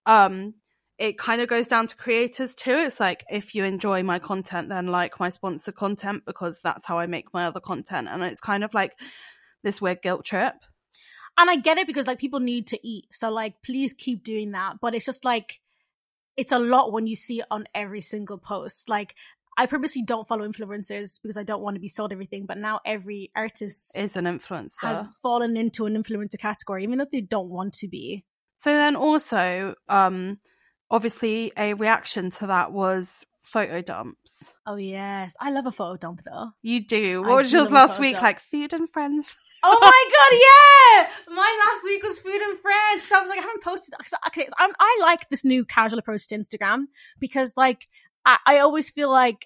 Um, 0.06 0.56
it 0.98 1.18
kind 1.18 1.42
of 1.42 1.48
goes 1.48 1.68
down 1.68 1.88
to 1.88 1.96
creators 1.96 2.56
too. 2.56 2.76
It's 2.76 3.00
like 3.00 3.24
if 3.30 3.54
you 3.56 3.64
enjoy 3.64 4.04
my 4.04 4.20
content, 4.20 4.70
then 4.70 4.88
like 4.88 5.20
my 5.20 5.30
sponsor 5.30 5.72
content 5.72 6.24
because 6.26 6.62
that's 6.62 6.86
how 6.86 6.98
I 7.00 7.06
make 7.06 7.34
my 7.34 7.46
other 7.46 7.60
content. 7.60 8.08
And 8.10 8.24
it's 8.24 8.42
kind 8.42 8.64
of 8.64 8.74
like 8.74 8.94
this 9.64 9.82
weird 9.82 10.02
guilt 10.02 10.26
trip. 10.26 10.56
And 11.38 11.50
I 11.50 11.56
get 11.56 11.78
it 11.78 11.88
because 11.88 12.08
like 12.08 12.20
people 12.20 12.40
need 12.40 12.68
to 12.68 12.88
eat. 12.88 13.06
So 13.12 13.32
like 13.32 13.62
please 13.64 13.94
keep 13.94 14.24
doing 14.24 14.52
that. 14.52 14.78
But 14.82 14.96
it's 14.96 15.06
just 15.06 15.26
like 15.26 15.60
it's 16.38 16.52
a 16.52 16.60
lot 16.60 16.92
when 16.92 17.08
you 17.08 17.16
see 17.16 17.40
it 17.40 17.48
on 17.52 17.66
every 17.74 18.02
single 18.02 18.38
post. 18.38 18.90
Like 18.90 19.16
I 19.62 19.67
purposely 19.67 20.02
don't 20.02 20.28
follow 20.28 20.47
influencers 20.47 21.21
because 21.21 21.38
I 21.38 21.43
don't 21.43 21.62
want 21.62 21.76
to 21.76 21.80
be 21.80 21.88
sold 21.88 22.12
everything. 22.12 22.47
But 22.47 22.58
now 22.58 22.80
every 22.84 23.30
artist 23.36 23.95
is 23.95 24.17
an 24.17 24.26
influencer 24.26 24.82
has 24.82 25.08
fallen 25.21 25.56
into 25.56 25.86
an 25.86 26.02
influencer 26.02 26.39
category, 26.39 26.82
even 26.82 26.97
though 26.97 27.06
they 27.12 27.21
don't 27.21 27.52
want 27.52 27.74
to 27.76 27.88
be. 27.88 28.26
So 28.56 28.74
then 28.74 28.95
also, 28.95 29.76
um, 29.88 30.39
obviously 30.89 31.52
a 31.56 31.76
reaction 31.76 32.32
to 32.32 32.47
that 32.47 32.71
was 32.71 33.24
photo 33.43 33.84
dumps. 33.84 34.56
Oh 34.65 34.78
yes, 34.78 35.38
I 35.39 35.52
love 35.52 35.67
a 35.67 35.71
photo 35.71 35.95
dump 35.95 36.21
though. 36.26 36.54
You 36.63 36.84
do. 36.84 37.21
What 37.21 37.32
I 37.32 37.36
was 37.36 37.54
yours 37.54 37.71
last 37.71 38.00
week? 38.00 38.13
Dump. 38.13 38.24
Like 38.24 38.39
food 38.39 38.74
and 38.74 38.89
friends. 38.89 39.36
oh 39.63 39.78
my 39.80 41.06
god, 41.06 41.06
yeah! 41.30 41.36
Mine 41.36 41.60
last 41.67 41.84
week 41.86 42.02
was 42.02 42.19
food 42.19 42.41
and 42.41 42.58
friends 42.58 43.04
because 43.04 43.12
I 43.12 43.21
was 43.21 43.30
like, 43.30 43.38
I 43.38 43.43
haven't 43.43 43.62
posted. 43.62 43.93
Okay, 44.26 44.47
so 44.47 44.56
i 44.58 45.00
like 45.02 45.30
this 45.30 45.45
new 45.45 45.65
casual 45.65 46.00
approach 46.00 46.28
to 46.30 46.36
Instagram 46.36 46.86
because, 47.19 47.54
like, 47.56 47.88
I, 48.26 48.38
I 48.45 48.60
always 48.60 48.89
feel 48.89 49.10
like 49.10 49.43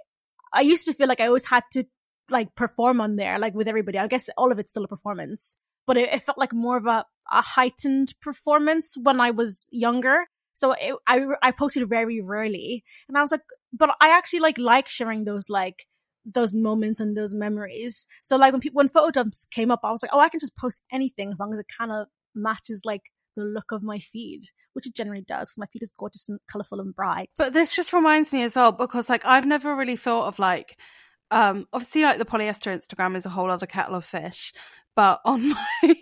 I 0.55 0.61
used 0.61 0.85
to 0.85 0.93
feel 0.93 1.07
like 1.07 1.19
I 1.19 1.27
always 1.27 1.45
had 1.45 1.63
to 1.73 1.83
like 2.29 2.55
perform 2.55 3.01
on 3.01 3.17
there, 3.17 3.37
like 3.37 3.53
with 3.53 3.67
everybody. 3.67 3.99
I 3.99 4.07
guess 4.07 4.29
all 4.37 4.51
of 4.51 4.59
it's 4.59 4.71
still 4.71 4.85
a 4.85 4.87
performance, 4.87 5.57
but 5.85 5.97
it, 5.97 6.13
it 6.13 6.23
felt 6.23 6.37
like 6.37 6.53
more 6.53 6.77
of 6.77 6.85
a, 6.85 7.05
a 7.31 7.41
heightened 7.41 8.13
performance 8.21 8.95
when 9.01 9.19
I 9.19 9.31
was 9.31 9.67
younger. 9.71 10.25
So 10.53 10.71
it, 10.71 10.95
I 11.05 11.25
I 11.41 11.51
posted 11.51 11.87
very 11.89 12.21
rarely, 12.21 12.83
and 13.07 13.17
I 13.17 13.21
was 13.21 13.31
like, 13.31 13.41
but 13.73 13.95
I 13.99 14.09
actually 14.09 14.39
like 14.39 14.57
like 14.57 14.87
sharing 14.87 15.25
those 15.25 15.49
like 15.49 15.85
those 16.25 16.53
moments 16.53 16.99
and 16.99 17.15
those 17.15 17.35
memories. 17.35 18.07
So 18.23 18.37
like 18.37 18.53
when 18.53 18.61
people 18.61 18.77
when 18.77 18.87
photo 18.87 19.11
dumps 19.11 19.45
came 19.51 19.69
up, 19.69 19.81
I 19.83 19.91
was 19.91 20.01
like, 20.01 20.11
oh, 20.13 20.19
I 20.19 20.29
can 20.29 20.39
just 20.39 20.57
post 20.57 20.81
anything 20.91 21.31
as 21.31 21.39
long 21.39 21.53
as 21.53 21.59
it 21.59 21.67
kind 21.77 21.91
of 21.91 22.07
matches 22.33 22.83
like 22.85 23.03
the 23.35 23.43
look 23.43 23.71
of 23.71 23.83
my 23.83 23.99
feed, 23.99 24.43
which 24.73 24.87
it 24.87 24.95
generally 24.95 25.23
does. 25.27 25.55
My 25.57 25.65
feed 25.67 25.83
is 25.83 25.93
gorgeous 25.97 26.29
and 26.29 26.39
colorful 26.51 26.79
and 26.79 26.95
bright. 26.95 27.29
But 27.37 27.53
this 27.53 27.75
just 27.75 27.93
reminds 27.93 28.33
me 28.33 28.43
as 28.43 28.55
well 28.55 28.71
because 28.71 29.09
like 29.09 29.25
I've 29.25 29.45
never 29.45 29.75
really 29.75 29.95
thought 29.95 30.27
of 30.27 30.39
like 30.39 30.77
um 31.31 31.67
obviously 31.73 32.03
like 32.03 32.19
the 32.19 32.25
polyester 32.25 32.71
Instagram 32.71 33.15
is 33.15 33.25
a 33.25 33.29
whole 33.29 33.49
other 33.49 33.65
kettle 33.65 33.95
of 33.95 34.05
fish, 34.05 34.53
but 34.95 35.21
on 35.25 35.49
my 35.83 35.95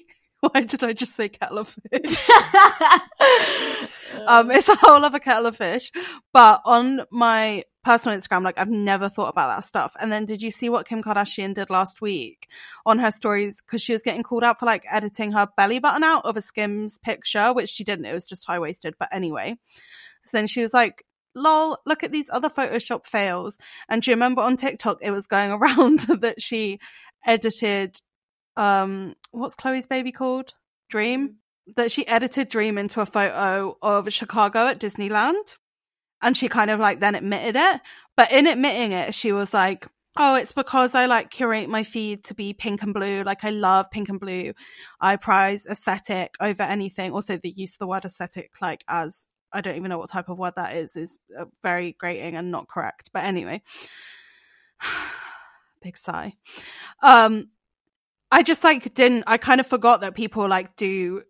Why 0.51 0.61
did 0.61 0.83
I 0.83 0.91
just 0.91 1.15
say 1.15 1.29
kettle 1.29 1.59
of 1.59 1.69
fish? 1.69 2.29
um, 4.27 4.51
it's 4.51 4.67
a 4.67 4.75
whole 4.75 5.05
other 5.05 5.19
kettle 5.19 5.45
of 5.45 5.55
fish. 5.55 5.89
But 6.33 6.61
on 6.65 7.03
my 7.11 7.63
personal 7.85 8.17
Instagram, 8.17 8.43
like 8.43 8.59
I've 8.59 8.69
never 8.69 9.07
thought 9.07 9.29
about 9.29 9.55
that 9.55 9.63
stuff. 9.63 9.95
And 10.01 10.11
then 10.11 10.25
did 10.25 10.41
you 10.41 10.51
see 10.51 10.67
what 10.67 10.85
Kim 10.85 11.01
Kardashian 11.01 11.53
did 11.53 11.69
last 11.69 12.01
week 12.01 12.49
on 12.85 12.99
her 12.99 13.11
stories? 13.11 13.61
Cause 13.61 13.81
she 13.81 13.93
was 13.93 14.03
getting 14.03 14.23
called 14.23 14.43
out 14.43 14.59
for 14.59 14.65
like 14.65 14.83
editing 14.91 15.31
her 15.31 15.47
belly 15.55 15.79
button 15.79 16.03
out 16.03 16.25
of 16.25 16.35
a 16.35 16.41
Skims 16.41 16.97
picture, 16.97 17.53
which 17.53 17.69
she 17.69 17.85
didn't. 17.85 18.05
It 18.05 18.13
was 18.13 18.27
just 18.27 18.45
high 18.45 18.59
waisted. 18.59 18.95
But 18.99 19.09
anyway, 19.13 19.55
so 20.25 20.37
then 20.37 20.47
she 20.47 20.61
was 20.61 20.73
like, 20.73 21.05
lol, 21.35 21.77
look 21.85 22.03
at 22.03 22.11
these 22.11 22.29
other 22.29 22.49
Photoshop 22.49 23.05
fails. 23.05 23.57
And 23.87 24.01
do 24.01 24.11
you 24.11 24.15
remember 24.15 24.41
on 24.41 24.57
TikTok, 24.57 24.97
it 25.01 25.11
was 25.11 25.25
going 25.25 25.51
around 25.53 25.99
that 26.01 26.41
she 26.41 26.79
edited, 27.25 27.97
um, 28.57 29.15
what's 29.33 29.55
Khloé's 29.55 29.87
baby 29.87 30.11
called? 30.11 30.53
Dream? 30.89 31.37
That 31.75 31.91
she 31.91 32.07
edited 32.07 32.49
Dream 32.49 32.77
into 32.77 33.01
a 33.01 33.05
photo 33.05 33.77
of 33.81 34.11
Chicago 34.13 34.67
at 34.67 34.79
Disneyland. 34.79 35.57
And 36.21 36.37
she 36.37 36.47
kind 36.47 36.71
of 36.71 36.79
like 36.79 36.99
then 36.99 37.15
admitted 37.15 37.55
it. 37.57 37.81
But 38.15 38.31
in 38.31 38.47
admitting 38.47 38.93
it, 38.93 39.13
she 39.13 39.31
was 39.31 39.53
like, 39.53 39.87
Oh, 40.15 40.35
it's 40.35 40.53
because 40.53 40.93
I 40.93 41.07
like 41.07 41.31
curate 41.31 41.67
my 41.69 41.81
feed 41.81 42.23
to 42.25 42.35
be 42.35 42.53
pink 42.53 42.83
and 42.83 42.93
blue. 42.93 43.23
Like 43.23 43.43
I 43.43 43.49
love 43.49 43.89
pink 43.89 44.09
and 44.09 44.19
blue. 44.19 44.53
I 45.01 45.15
prize 45.15 45.65
aesthetic 45.65 46.35
over 46.39 46.61
anything. 46.61 47.11
Also 47.11 47.37
the 47.37 47.49
use 47.49 47.73
of 47.73 47.79
the 47.79 47.87
word 47.87 48.05
aesthetic, 48.05 48.51
like 48.61 48.83
as 48.87 49.27
I 49.51 49.61
don't 49.61 49.75
even 49.75 49.89
know 49.89 49.97
what 49.97 50.11
type 50.11 50.29
of 50.29 50.37
word 50.37 50.53
that 50.55 50.75
is, 50.75 50.95
is 50.95 51.19
uh, 51.37 51.45
very 51.63 51.95
grating 51.97 52.35
and 52.35 52.51
not 52.51 52.67
correct. 52.67 53.09
But 53.11 53.23
anyway, 53.23 53.63
big 55.81 55.97
sigh. 55.97 56.33
Um, 57.01 57.49
I 58.33 58.41
just 58.41 58.63
like 58.63 58.95
didn't, 58.95 59.25
I 59.27 59.37
kind 59.37 59.61
of 59.61 59.67
forgot 59.67 60.01
that 60.01 60.15
people 60.15 60.49
like 60.49 60.75
do 60.75 61.21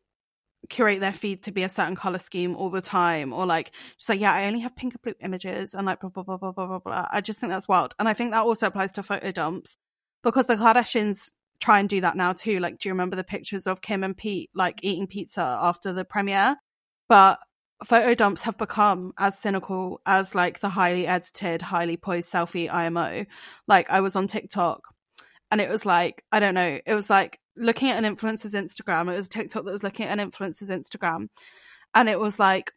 curate 0.70 1.02
their 1.02 1.12
feed 1.12 1.44
to 1.44 1.52
be 1.52 1.64
a 1.64 1.70
certain 1.70 1.98
color 1.98 2.18
scheme 2.18 2.56
all 2.56 2.70
the 2.70 2.82
time 2.82 3.34
or 3.34 3.46
like 3.46 3.74
just 3.98 4.08
like 4.08 4.22
yeah 4.22 4.32
i 4.32 4.46
only 4.46 4.62
have 4.62 4.74
pink 4.78 4.94
and 4.94 5.02
blue 5.02 5.14
images 5.22 5.74
and 5.74 5.86
like 5.86 6.00
blah 6.00 6.10
blah 6.10 6.24
blah 6.24 6.38
blah 6.38 6.54
blah 6.54 6.66
blah 6.66 6.80
blah. 6.80 7.08
I 7.12 7.20
just 7.20 7.42
think 7.42 7.52
that's 7.52 7.68
wild. 7.68 7.94
And 8.00 8.08
i 8.08 8.14
think 8.14 8.32
that 8.32 8.46
also 8.46 8.68
applies 8.68 8.94
to 8.94 9.04
photo 9.04 9.34
dumps 9.34 9.76
because 10.24 10.48
the 10.48 10.56
kardashians 10.56 11.32
try 11.60 11.80
and 11.80 11.90
do 11.90 12.00
that 12.00 12.16
now 12.16 12.32
too. 12.32 12.60
Like 12.62 12.80
do 12.80 12.88
you 12.88 12.94
remember 12.94 13.18
the 13.18 13.26
pictures 13.26 13.68
of 13.68 13.82
kim 13.82 14.06
and 14.06 14.16
pete 14.16 14.50
like 14.56 14.80
eating 14.82 15.08
pizza 15.08 15.60
after 15.62 15.92
the 15.92 16.06
premiere? 16.06 16.56
But 17.10 17.40
photo 17.84 18.14
dumps 18.14 18.44
have 18.44 18.58
become 18.58 19.12
as 19.18 19.38
cynical 19.38 20.02
as 20.06 20.34
like 20.34 20.62
the 20.62 20.70
highly 20.70 21.06
edited 21.06 21.62
highly 21.62 21.98
poised 21.98 22.32
selfie 22.32 22.74
imo 22.74 23.26
like 23.68 23.90
i 23.90 24.00
was 24.00 24.16
on 24.16 24.26
tiktok 24.26 24.93
and 25.54 25.62
it 25.62 25.70
was 25.70 25.86
like 25.86 26.26
i 26.34 26.40
don't 26.40 26.54
know 26.54 26.80
it 26.86 26.94
was 26.94 27.10
like 27.10 27.40
looking 27.56 27.90
at 27.90 28.04
an 28.04 28.16
influencer's 28.16 28.54
Instagram. 28.54 29.12
It 29.12 29.16
was 29.16 29.28
TikTok 29.28 29.66
that 29.66 29.72
was 29.72 29.84
looking 29.84 30.06
at 30.06 30.18
an 30.18 30.32
influencer's 30.32 30.70
Instagram. 30.70 31.28
And 31.94 32.10
it 32.10 32.20
was 32.20 32.40
like, 32.40 32.72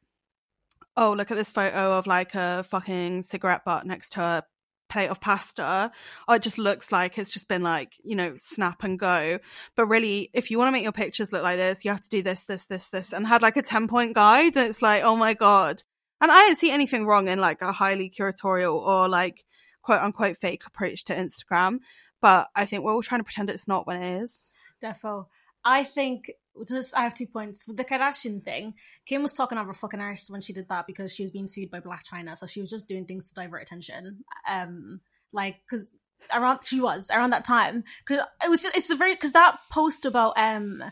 oh, 0.96 1.12
look 1.12 1.30
at 1.30 1.36
this 1.36 1.50
photo 1.50 1.98
of 1.98 2.06
like 2.06 2.34
a 2.34 2.64
fucking 2.64 3.22
cigarette 3.22 3.64
butt 3.64 3.86
next 3.86 4.10
to 4.10 4.20
a 4.20 4.42
plate 4.88 5.08
of 5.08 5.20
pasta. 5.20 5.90
Oh, 6.28 6.34
it 6.34 6.42
just 6.42 6.58
looks 6.58 6.92
like 6.92 7.18
it's 7.18 7.32
just 7.32 7.48
been 7.48 7.62
like, 7.62 7.94
you 8.02 8.14
know, 8.14 8.34
snap 8.36 8.82
and 8.82 8.98
go. 8.98 9.38
But 9.74 9.86
really, 9.86 10.30
if 10.32 10.50
you 10.50 10.58
want 10.58 10.68
to 10.68 10.72
make 10.72 10.82
your 10.82 10.92
pictures 10.92 11.32
look 11.32 11.42
like 11.42 11.56
this, 11.56 11.84
you 11.84 11.90
have 11.90 12.02
to 12.02 12.08
do 12.08 12.22
this, 12.22 12.44
this, 12.44 12.64
this, 12.66 12.88
this, 12.88 13.12
and 13.12 13.26
had 13.26 13.42
like 13.42 13.56
a 13.56 13.62
10 13.62 13.88
point 13.88 14.14
guide. 14.14 14.56
And 14.56 14.68
it's 14.68 14.82
like, 14.82 15.02
oh 15.02 15.16
my 15.16 15.34
God. 15.34 15.82
And 16.20 16.30
I 16.30 16.46
didn't 16.46 16.58
see 16.58 16.70
anything 16.70 17.06
wrong 17.06 17.28
in 17.28 17.40
like 17.40 17.62
a 17.62 17.72
highly 17.72 18.10
curatorial 18.10 18.74
or 18.74 19.08
like 19.08 19.44
quote 19.82 20.00
unquote 20.00 20.38
fake 20.38 20.64
approach 20.66 21.04
to 21.04 21.14
Instagram. 21.14 21.78
But 22.20 22.48
I 22.54 22.66
think 22.66 22.82
we're 22.82 22.92
all 22.92 23.02
trying 23.02 23.20
to 23.20 23.24
pretend 23.24 23.50
it's 23.50 23.68
not 23.68 23.86
when 23.86 24.02
it 24.02 24.22
is. 24.22 24.52
Defo. 24.82 25.26
I 25.64 25.84
think 25.84 26.30
just 26.68 26.96
I 26.96 27.02
have 27.02 27.14
two 27.14 27.26
points 27.26 27.66
with 27.68 27.76
the 27.76 27.84
Kardashian 27.84 28.42
thing. 28.42 28.74
Kim 29.04 29.22
was 29.22 29.34
talking 29.34 29.58
over 29.58 29.74
fucking 29.74 30.00
arse 30.00 30.30
when 30.30 30.40
she 30.40 30.52
did 30.52 30.68
that 30.68 30.86
because 30.86 31.14
she 31.14 31.22
was 31.22 31.30
being 31.30 31.46
sued 31.46 31.70
by 31.70 31.80
Blac 31.80 32.04
Chyna, 32.10 32.36
so 32.38 32.46
she 32.46 32.60
was 32.60 32.70
just 32.70 32.88
doing 32.88 33.04
things 33.04 33.28
to 33.28 33.34
divert 33.34 33.62
attention. 33.62 34.24
Um, 34.48 35.00
like 35.32 35.56
because 35.66 35.92
around 36.34 36.60
she 36.64 36.80
was 36.80 37.10
around 37.10 37.30
that 37.30 37.44
time 37.44 37.84
because 38.06 38.24
it 38.42 38.48
was 38.48 38.62
just, 38.62 38.76
it's 38.76 38.90
a 38.90 38.96
very 38.96 39.14
because 39.14 39.32
that 39.32 39.58
post 39.70 40.06
about 40.06 40.32
um 40.36 40.82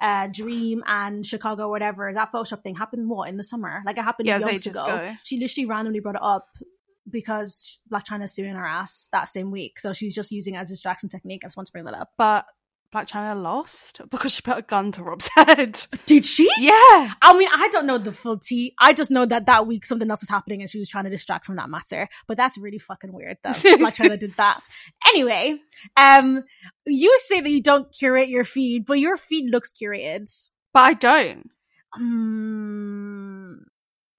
uh 0.00 0.28
Dream 0.28 0.84
and 0.86 1.26
Chicago 1.26 1.64
or 1.64 1.70
whatever 1.70 2.12
that 2.14 2.30
Photoshop 2.30 2.62
thing 2.62 2.76
happened 2.76 3.08
what 3.08 3.28
in 3.28 3.36
the 3.36 3.42
summer 3.42 3.82
like 3.84 3.98
it 3.98 4.04
happened 4.04 4.28
Yeah, 4.28 4.38
years 4.38 4.66
ago. 4.66 4.84
ago. 4.84 5.14
She 5.24 5.40
literally 5.40 5.66
randomly 5.66 5.98
brought 6.00 6.14
it 6.14 6.22
up 6.22 6.46
because 7.10 7.80
Blac 7.90 8.06
Chyna's 8.06 8.34
suing 8.34 8.54
her 8.54 8.66
ass 8.66 9.08
that 9.12 9.28
same 9.28 9.50
week, 9.50 9.78
so 9.78 9.92
she's 9.92 10.14
just 10.14 10.32
using 10.32 10.54
it 10.54 10.58
as 10.58 10.70
a 10.70 10.74
distraction 10.74 11.08
technique. 11.08 11.42
I 11.44 11.48
just 11.48 11.56
want 11.56 11.66
to 11.66 11.72
bring 11.72 11.84
that 11.84 11.94
up. 11.94 12.10
But 12.16 12.46
Blac 12.94 13.10
Chyna 13.10 13.40
lost 13.40 14.00
because 14.10 14.32
she 14.32 14.40
put 14.40 14.56
a 14.56 14.62
gun 14.62 14.92
to 14.92 15.02
Rob's 15.02 15.28
head. 15.34 15.78
Did 16.06 16.24
she? 16.24 16.48
Yeah. 16.58 17.12
I 17.20 17.36
mean, 17.36 17.48
I 17.52 17.68
don't 17.70 17.84
know 17.86 17.98
the 17.98 18.12
full 18.12 18.38
tea. 18.38 18.72
I 18.80 18.94
just 18.94 19.10
know 19.10 19.26
that 19.26 19.44
that 19.44 19.66
week 19.66 19.84
something 19.84 20.10
else 20.10 20.22
was 20.22 20.30
happening 20.30 20.62
and 20.62 20.70
she 20.70 20.78
was 20.78 20.88
trying 20.88 21.04
to 21.04 21.10
distract 21.10 21.44
from 21.44 21.56
that 21.56 21.68
matter. 21.68 22.08
But 22.26 22.38
that's 22.38 22.56
really 22.56 22.78
fucking 22.78 23.12
weird 23.12 23.36
though. 23.44 23.50
Blac 23.52 23.96
Chyna 23.96 24.18
did 24.18 24.34
that. 24.38 24.60
Anyway, 25.08 25.58
um, 25.98 26.44
you 26.86 27.14
say 27.20 27.42
that 27.42 27.50
you 27.50 27.62
don't 27.62 27.92
curate 27.92 28.30
your 28.30 28.44
feed, 28.44 28.86
but 28.86 28.98
your 28.98 29.18
feed 29.18 29.50
looks 29.50 29.70
curated. 29.70 30.26
But 30.72 30.80
I 30.80 30.94
don't. 30.94 31.50
Mm, 31.98 33.64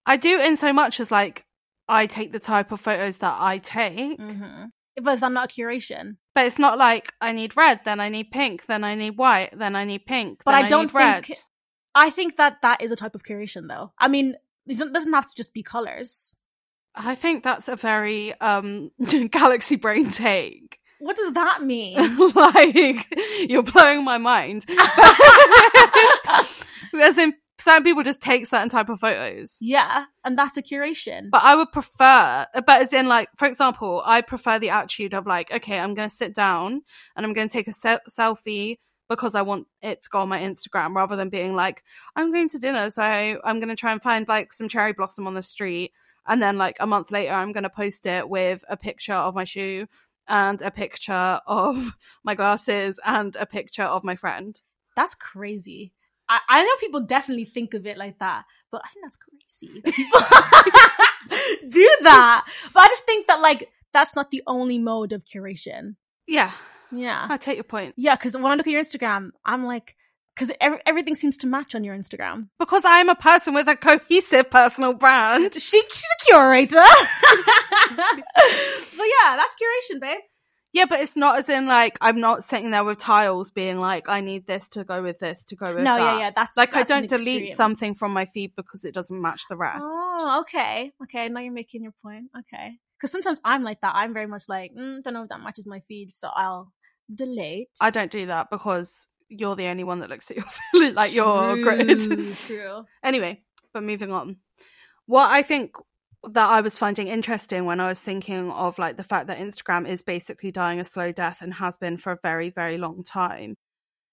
I 0.05 0.17
do 0.17 0.39
in 0.41 0.57
so 0.57 0.73
much 0.73 0.99
as 0.99 1.09
like 1.09 1.45
I 1.89 2.05
take 2.05 2.31
the 2.31 2.39
type 2.39 2.71
of 2.71 2.79
photos 2.79 3.17
that 3.17 3.35
I 3.39 3.57
take. 3.57 4.19
hmm 4.19 4.65
But 4.95 5.13
is 5.15 5.21
that 5.21 5.31
not 5.31 5.51
a 5.51 5.53
curation? 5.53 6.17
But 6.35 6.45
it's 6.45 6.59
not 6.59 6.77
like 6.77 7.13
I 7.19 7.31
need 7.33 7.57
red, 7.57 7.81
then 7.85 7.99
I 7.99 8.09
need 8.09 8.31
pink, 8.31 8.65
then 8.67 8.83
I 8.83 8.95
need 8.95 9.17
white, 9.17 9.49
then 9.57 9.75
I 9.75 9.83
need 9.85 10.05
pink. 10.05 10.43
But 10.45 10.53
I 10.55 10.69
don't 10.69 10.83
need 10.83 10.93
red. 10.93 11.25
think. 11.25 11.39
I 11.95 12.09
think 12.11 12.35
that 12.37 12.61
that 12.61 12.81
is 12.81 12.91
a 12.91 12.95
type 12.95 13.15
of 13.15 13.23
curation, 13.23 13.67
though. 13.67 13.91
I 13.97 14.07
mean, 14.07 14.35
it 14.67 14.73
doesn't 14.73 14.93
doesn't 14.93 15.13
have 15.13 15.25
to 15.25 15.35
just 15.35 15.53
be 15.53 15.63
colors. 15.63 16.37
I 16.95 17.15
think 17.15 17.43
that's 17.43 17.67
a 17.67 17.75
very 17.75 18.33
um 18.41 18.91
galaxy 19.31 19.75
brain 19.75 20.09
take. 20.11 20.79
What 20.99 21.15
does 21.15 21.33
that 21.33 21.63
mean? 21.73 21.95
like 22.35 23.07
you're 23.49 23.63
blowing 23.63 24.03
my 24.03 24.17
mind. 24.17 24.65
As 27.01 27.17
in, 27.17 27.33
certain 27.59 27.83
people 27.83 28.03
just 28.03 28.21
take 28.21 28.45
certain 28.45 28.69
type 28.69 28.89
of 28.89 28.99
photos. 28.99 29.57
yeah, 29.59 30.05
and 30.23 30.37
that's 30.37 30.57
a 30.57 30.63
curation. 30.63 31.29
But 31.29 31.43
I 31.43 31.55
would 31.55 31.71
prefer, 31.71 32.45
but 32.53 32.81
as 32.81 32.93
in, 32.93 33.07
like, 33.07 33.29
for 33.37 33.47
example, 33.47 34.01
I 34.05 34.21
prefer 34.21 34.59
the 34.59 34.69
attitude 34.69 35.13
of 35.13 35.25
like, 35.25 35.51
okay, 35.51 35.79
I'm 35.79 35.93
going 35.93 36.09
to 36.09 36.15
sit 36.15 36.35
down 36.35 36.81
and 37.15 37.25
I'm 37.25 37.33
going 37.33 37.47
to 37.47 37.53
take 37.53 37.67
a 37.67 37.73
se- 37.73 37.99
selfie 38.09 38.77
because 39.09 39.35
I 39.35 39.41
want 39.41 39.67
it 39.81 40.03
to 40.03 40.09
go 40.09 40.19
on 40.19 40.29
my 40.29 40.39
Instagram 40.39 40.95
rather 40.95 41.15
than 41.15 41.29
being 41.29 41.55
like, 41.55 41.83
I'm 42.15 42.31
going 42.31 42.49
to 42.49 42.59
dinner, 42.59 42.89
so 42.89 43.01
I'm 43.03 43.59
going 43.59 43.69
to 43.69 43.75
try 43.75 43.91
and 43.91 44.01
find 44.01 44.27
like 44.27 44.53
some 44.53 44.69
cherry 44.69 44.93
blossom 44.93 45.27
on 45.27 45.33
the 45.33 45.41
street. 45.41 45.91
And 46.27 46.41
then, 46.43 46.57
like, 46.57 46.77
a 46.79 46.85
month 46.85 47.09
later, 47.09 47.33
I'm 47.33 47.53
going 47.53 47.63
to 47.63 47.69
post 47.71 48.05
it 48.05 48.29
with 48.29 48.63
a 48.69 48.77
picture 48.77 49.13
of 49.13 49.33
my 49.33 49.45
shoe 49.45 49.87
and 50.27 50.61
a 50.61 50.69
picture 50.69 51.39
of 51.47 51.97
my 52.23 52.35
glasses 52.35 52.99
and 53.03 53.35
a 53.35 53.47
picture 53.47 53.83
of 53.83 54.03
my 54.03 54.15
friend. 54.15 54.61
That's 54.95 55.15
crazy. 55.15 55.93
I, 56.29 56.39
I 56.47 56.63
know 56.63 56.71
people 56.79 57.01
definitely 57.01 57.45
think 57.45 57.73
of 57.73 57.85
it 57.87 57.97
like 57.97 58.19
that, 58.19 58.45
but 58.71 58.81
I 58.85 58.89
think 58.89 59.05
that's 59.05 59.17
crazy. 59.17 59.81
people 59.85 60.19
do 61.69 61.97
that. 62.03 62.45
But 62.73 62.83
I 62.83 62.87
just 62.87 63.03
think 63.03 63.27
that 63.27 63.41
like 63.41 63.69
that's 63.91 64.15
not 64.15 64.29
the 64.31 64.43
only 64.45 64.77
mode 64.77 65.11
of 65.11 65.25
curation. 65.25 65.95
Yeah, 66.27 66.51
Yeah. 66.91 67.25
I 67.27 67.37
take 67.37 67.55
your 67.57 67.63
point. 67.63 67.95
Yeah, 67.97 68.15
because 68.15 68.35
when 68.37 68.45
I 68.45 68.55
look 68.55 68.67
at 68.67 68.71
your 68.71 68.81
Instagram, 68.81 69.31
I'm 69.43 69.65
like, 69.65 69.95
because 70.35 70.51
every, 70.61 70.79
everything 70.85 71.15
seems 71.15 71.37
to 71.37 71.47
match 71.47 71.73
on 71.75 71.83
your 71.83 71.97
Instagram. 71.97 72.49
Because 72.59 72.83
I'm 72.85 73.09
a 73.09 73.15
person 73.15 73.53
with 73.55 73.67
a 73.67 73.75
cohesive 73.75 74.49
personal 74.49 74.93
brand. 74.93 75.53
She, 75.55 75.81
she's 75.81 76.03
a 76.21 76.25
curator. 76.27 76.75
but 77.95 77.97
yeah, 77.97 79.35
that's 79.35 79.55
curation, 79.55 79.99
babe. 79.99 80.19
Yeah, 80.71 80.85
but 80.87 80.99
it's 80.99 81.15
not 81.15 81.39
as 81.39 81.49
in 81.49 81.65
like 81.67 81.97
I'm 82.01 82.19
not 82.19 82.43
sitting 82.43 82.69
there 82.71 82.83
with 82.83 82.99
tiles 82.99 83.49
being 83.51 83.79
like 83.79 84.07
I 84.07 84.21
need 84.21 84.45
this 84.45 84.69
to 84.69 84.83
go 84.83 85.01
with 85.01 85.17
this 85.19 85.43
to 85.45 85.55
go 85.55 85.73
with 85.73 85.83
No, 85.83 85.97
that. 85.97 85.99
yeah, 85.99 86.19
yeah. 86.19 86.31
That's 86.35 86.55
like 86.57 86.71
that's 86.71 86.91
I 86.91 86.99
don't 86.99 87.09
delete 87.09 87.41
extreme. 87.41 87.55
something 87.55 87.95
from 87.95 88.13
my 88.13 88.25
feed 88.25 88.53
because 88.55 88.85
it 88.85 88.93
doesn't 88.93 89.19
match 89.19 89.41
the 89.49 89.57
rest. 89.57 89.81
Oh, 89.83 90.39
okay. 90.41 90.91
Okay, 91.03 91.27
now 91.29 91.39
you're 91.39 91.51
making 91.53 91.81
your 91.83 91.93
point. 92.03 92.25
Okay. 92.37 92.73
Because 92.97 93.11
sometimes 93.11 93.39
I'm 93.43 93.63
like 93.63 93.81
that. 93.81 93.93
I'm 93.95 94.13
very 94.13 94.27
much 94.27 94.43
like, 94.47 94.71
mm, 94.75 95.01
don't 95.01 95.13
know 95.13 95.23
if 95.23 95.29
that 95.29 95.41
matches 95.41 95.65
my 95.65 95.79
feed, 95.79 96.11
so 96.11 96.29
I'll 96.35 96.71
delete. 97.13 97.69
I 97.81 97.89
don't 97.89 98.11
do 98.11 98.25
that 98.27 98.49
because 98.51 99.07
you're 99.29 99.55
the 99.55 99.67
only 99.67 99.83
one 99.83 99.99
that 99.99 100.09
looks 100.09 100.29
at 100.29 100.37
your 100.37 100.45
feed 100.73 100.93
like 100.95 101.13
your 101.15 101.55
grid. 101.63 101.87
True, 102.01 102.33
True. 102.33 102.85
anyway, 103.03 103.41
but 103.73 103.83
moving 103.83 104.11
on. 104.11 104.37
What 105.07 105.31
I 105.31 105.41
think 105.41 105.71
that 106.23 106.49
I 106.49 106.61
was 106.61 106.77
finding 106.77 107.07
interesting 107.07 107.65
when 107.65 107.79
I 107.79 107.87
was 107.87 108.01
thinking 108.01 108.51
of 108.51 108.77
like 108.77 108.97
the 108.97 109.03
fact 109.03 109.27
that 109.27 109.37
Instagram 109.37 109.87
is 109.87 110.03
basically 110.03 110.51
dying 110.51 110.79
a 110.79 110.83
slow 110.83 111.11
death 111.11 111.41
and 111.41 111.53
has 111.55 111.77
been 111.77 111.97
for 111.97 112.11
a 112.11 112.19
very, 112.21 112.49
very 112.49 112.77
long 112.77 113.03
time 113.03 113.55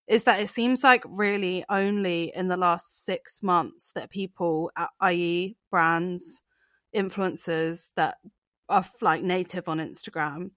is 0.06 0.22
that 0.24 0.40
it 0.40 0.48
seems 0.48 0.84
like 0.84 1.02
really 1.04 1.64
only 1.68 2.32
in 2.34 2.46
the 2.46 2.56
last 2.56 3.04
six 3.04 3.42
months 3.42 3.90
that 3.96 4.08
people, 4.08 4.70
uh, 4.76 4.86
i.e., 5.00 5.56
brands, 5.70 6.42
influencers 6.94 7.90
that 7.96 8.16
are 8.68 8.84
like 9.00 9.22
native 9.22 9.68
on 9.68 9.78
Instagram, 9.78 10.50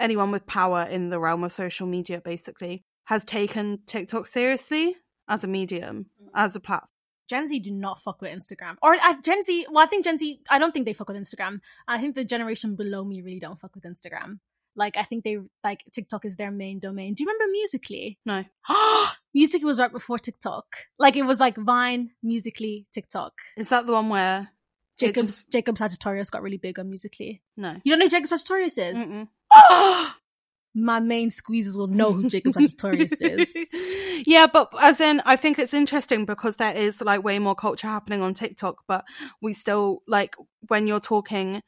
anyone 0.00 0.32
with 0.32 0.46
power 0.46 0.82
in 0.90 1.10
the 1.10 1.20
realm 1.20 1.44
of 1.44 1.52
social 1.52 1.86
media 1.86 2.20
basically 2.20 2.84
has 3.04 3.24
taken 3.24 3.78
TikTok 3.86 4.26
seriously 4.26 4.96
as 5.28 5.44
a 5.44 5.48
medium, 5.48 6.06
Mm. 6.20 6.28
as 6.34 6.56
a 6.56 6.60
platform. 6.60 6.90
Gen 7.28 7.48
Z 7.48 7.58
do 7.60 7.70
not 7.70 8.00
fuck 8.00 8.20
with 8.20 8.32
Instagram. 8.32 8.76
Or 8.82 8.94
uh, 8.94 9.14
Gen 9.22 9.42
Z, 9.42 9.66
well, 9.70 9.84
I 9.84 9.86
think 9.86 10.04
Gen 10.04 10.18
Z, 10.18 10.40
I 10.50 10.58
don't 10.58 10.72
think 10.72 10.86
they 10.86 10.92
fuck 10.92 11.08
with 11.08 11.16
Instagram. 11.16 11.60
I 11.86 11.98
think 11.98 12.14
the 12.14 12.24
generation 12.24 12.74
below 12.74 13.04
me 13.04 13.20
really 13.22 13.38
don't 13.40 13.58
fuck 13.58 13.74
with 13.74 13.84
Instagram. 13.84 14.38
Like, 14.74 14.96
I 14.96 15.02
think 15.02 15.24
they, 15.24 15.38
like, 15.64 15.84
TikTok 15.92 16.24
is 16.24 16.36
their 16.36 16.52
main 16.52 16.78
domain. 16.78 17.14
Do 17.14 17.24
you 17.24 17.28
remember 17.28 17.50
Musically? 17.50 18.18
No. 18.24 18.44
Musically 19.34 19.64
was 19.64 19.78
right 19.78 19.90
before 19.90 20.18
TikTok. 20.18 20.66
Like, 20.98 21.16
it 21.16 21.22
was 21.24 21.40
like 21.40 21.56
Vine, 21.56 22.10
Musically, 22.22 22.86
TikTok. 22.92 23.32
Is 23.56 23.68
that 23.70 23.86
the 23.86 23.92
one 23.92 24.08
where 24.08 24.50
Jacob's, 24.98 25.14
Jacob, 25.14 25.26
just- 25.26 25.50
Jacob 25.50 25.78
Sartorius 25.78 26.30
got 26.30 26.42
really 26.42 26.58
big 26.58 26.78
on 26.78 26.88
Musically. 26.88 27.42
no. 27.56 27.76
You 27.84 27.92
don't 27.92 27.98
know 27.98 28.06
who 28.06 28.10
Jacob 28.10 28.28
Sartorius 28.28 28.78
is? 28.78 29.22
My 30.74 31.00
main 31.00 31.30
squeezes 31.30 31.76
will 31.76 31.88
know 31.88 32.12
who 32.12 32.28
Jacob 32.28 32.54
Sartorius 32.54 33.20
is. 33.20 34.22
yeah, 34.26 34.46
but 34.46 34.70
as 34.80 35.00
in, 35.00 35.22
I 35.24 35.36
think 35.36 35.58
it's 35.58 35.74
interesting 35.74 36.24
because 36.24 36.56
there 36.56 36.74
is 36.74 37.00
like 37.00 37.24
way 37.24 37.38
more 37.38 37.54
culture 37.54 37.88
happening 37.88 38.22
on 38.22 38.34
TikTok, 38.34 38.84
but 38.86 39.04
we 39.40 39.54
still 39.54 40.02
like 40.06 40.36
when 40.68 40.86
you're 40.86 41.00
talking 41.00 41.62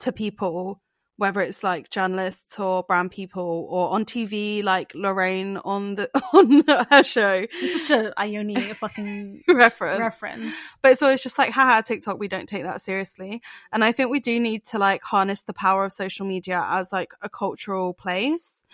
to 0.00 0.12
people, 0.12 0.80
whether 1.18 1.40
it's 1.40 1.64
like 1.64 1.88
journalists 1.90 2.58
or 2.58 2.82
brand 2.82 3.10
people 3.10 3.66
or 3.70 3.90
on 3.90 4.04
TV, 4.04 4.62
like 4.62 4.92
Lorraine 4.94 5.56
on 5.58 5.94
the 5.94 6.10
on 6.32 6.62
her 6.90 7.02
show, 7.02 7.46
It's 7.62 7.86
such 7.88 7.98
a 7.98 8.20
Ione 8.20 8.54
fucking 8.74 9.42
Reference. 9.48 9.98
reference. 9.98 10.78
but 10.82 10.92
it's 10.92 11.02
always 11.02 11.22
just 11.22 11.38
like, 11.38 11.50
haha, 11.52 11.80
TikTok, 11.80 12.18
we 12.18 12.28
don't 12.28 12.48
take 12.48 12.64
that 12.64 12.82
seriously. 12.82 13.40
And 13.72 13.82
I 13.82 13.92
think 13.92 14.10
we 14.10 14.20
do 14.20 14.38
need 14.38 14.66
to 14.66 14.78
like 14.78 15.02
harness 15.02 15.42
the 15.42 15.54
power 15.54 15.84
of 15.84 15.92
social 15.92 16.26
media 16.26 16.62
as 16.68 16.92
like 16.92 17.12
a 17.22 17.28
cultural 17.28 17.94
place. 17.94 18.64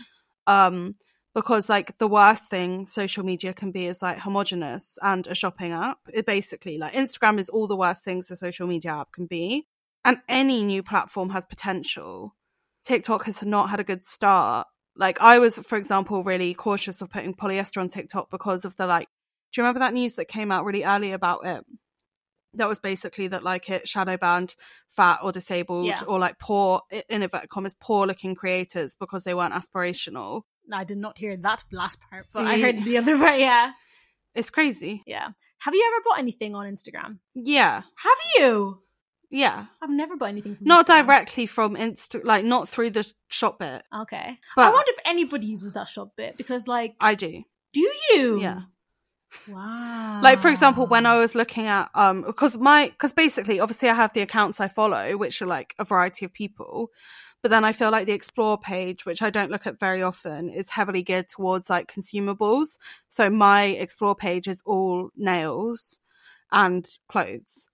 Um, 0.46 0.96
because 1.34 1.68
like 1.70 1.96
the 1.98 2.08
worst 2.08 2.48
thing 2.50 2.84
social 2.84 3.24
media 3.24 3.54
can 3.54 3.70
be 3.70 3.86
is 3.86 4.02
like 4.02 4.18
homogenous 4.18 4.98
and 5.00 5.26
a 5.28 5.34
shopping 5.34 5.72
app. 5.72 5.98
It 6.12 6.26
basically 6.26 6.76
like 6.76 6.92
Instagram 6.92 7.38
is 7.40 7.48
all 7.48 7.66
the 7.66 7.76
worst 7.76 8.04
things 8.04 8.30
a 8.30 8.36
social 8.36 8.66
media 8.66 8.90
app 8.92 9.12
can 9.12 9.26
be. 9.26 9.66
And 10.04 10.18
any 10.28 10.64
new 10.64 10.82
platform 10.82 11.30
has 11.30 11.46
potential. 11.46 12.34
TikTok 12.84 13.24
has 13.26 13.42
not 13.44 13.70
had 13.70 13.78
a 13.80 13.84
good 13.84 14.04
start. 14.04 14.66
Like 14.96 15.20
I 15.20 15.38
was, 15.38 15.58
for 15.58 15.76
example, 15.78 16.24
really 16.24 16.54
cautious 16.54 17.00
of 17.00 17.10
putting 17.10 17.34
polyester 17.34 17.80
on 17.80 17.88
TikTok 17.88 18.30
because 18.30 18.64
of 18.64 18.76
the 18.76 18.86
like 18.86 19.08
do 19.52 19.60
you 19.60 19.64
remember 19.64 19.80
that 19.80 19.92
news 19.94 20.14
that 20.14 20.28
came 20.28 20.50
out 20.50 20.64
really 20.64 20.82
early 20.82 21.12
about 21.12 21.44
it? 21.46 21.64
That 22.54 22.68
was 22.68 22.80
basically 22.80 23.28
that 23.28 23.42
like 23.42 23.70
it 23.70 23.86
shadow 23.88 24.16
banned 24.16 24.56
fat 24.96 25.20
or 25.22 25.30
disabled 25.32 25.86
Yeah. 25.86 26.02
or 26.06 26.18
like 26.18 26.38
poor 26.38 26.80
in 26.90 27.22
inverted 27.22 27.48
commas 27.50 27.74
poor 27.78 28.06
looking 28.06 28.34
creators 28.34 28.96
because 28.98 29.24
they 29.24 29.34
weren't 29.34 29.54
aspirational. 29.54 30.42
I 30.72 30.84
did 30.84 30.98
not 30.98 31.16
hear 31.18 31.36
that 31.36 31.64
last 31.72 32.00
part, 32.10 32.26
but 32.32 32.44
I 32.46 32.58
heard 32.60 32.84
the 32.84 32.98
other 32.98 33.16
part. 33.18 33.38
Yeah, 33.38 33.72
It's 34.34 34.50
crazy. 34.50 35.02
yeah. 35.06 35.28
Have 35.60 35.74
you 35.74 35.84
ever 35.94 36.02
bought 36.04 36.18
anything 36.18 36.54
on 36.54 36.66
Instagram? 36.66 37.18
Yeah. 37.34 37.82
Have 37.96 38.18
you? 38.38 38.80
Yeah. 39.32 39.64
I've 39.80 39.90
never 39.90 40.16
bought 40.16 40.28
anything 40.28 40.54
from 40.54 40.66
Not 40.66 40.86
directly 40.86 41.46
from 41.46 41.74
Insta 41.74 42.22
like 42.22 42.44
not 42.44 42.68
through 42.68 42.90
the 42.90 43.10
shop 43.28 43.58
bit. 43.58 43.82
Okay. 43.92 44.38
I 44.56 44.70
wonder 44.70 44.84
if 44.88 44.98
anybody 45.06 45.46
uses 45.46 45.72
that 45.72 45.88
shop 45.88 46.12
bit 46.16 46.36
because, 46.36 46.68
like, 46.68 46.94
I 47.00 47.14
do. 47.14 47.42
do 47.72 47.80
you? 47.80 48.40
Yeah. 48.40 48.60
Wow. 49.48 50.20
Like 50.22 50.38
for 50.38 50.48
example, 50.48 50.86
when 50.86 51.06
I 51.06 51.18
was 51.18 51.34
looking 51.34 51.66
at 51.66 51.88
um 51.94 52.20
because 52.20 52.58
my 52.58 52.88
because 52.88 53.14
basically 53.14 53.60
obviously 53.60 53.88
I 53.88 53.94
have 53.94 54.12
the 54.12 54.20
accounts 54.20 54.60
I 54.60 54.68
follow, 54.68 55.16
which 55.16 55.40
are 55.40 55.46
like 55.46 55.74
a 55.78 55.84
variety 55.84 56.26
of 56.26 56.34
people. 56.34 56.90
But 57.40 57.50
then 57.50 57.64
I 57.64 57.72
feel 57.72 57.90
like 57.90 58.06
the 58.06 58.12
explore 58.12 58.58
page, 58.58 59.06
which 59.06 59.22
I 59.22 59.30
don't 59.30 59.50
look 59.50 59.66
at 59.66 59.80
very 59.80 60.02
often, 60.02 60.50
is 60.50 60.68
heavily 60.68 61.02
geared 61.02 61.28
towards 61.28 61.70
like 61.70 61.90
consumables. 61.90 62.78
So 63.08 63.30
my 63.30 63.64
explore 63.64 64.14
page 64.14 64.46
is 64.46 64.62
all 64.66 65.08
nails 65.16 66.00
and 66.52 66.86
clothes. 67.08 67.70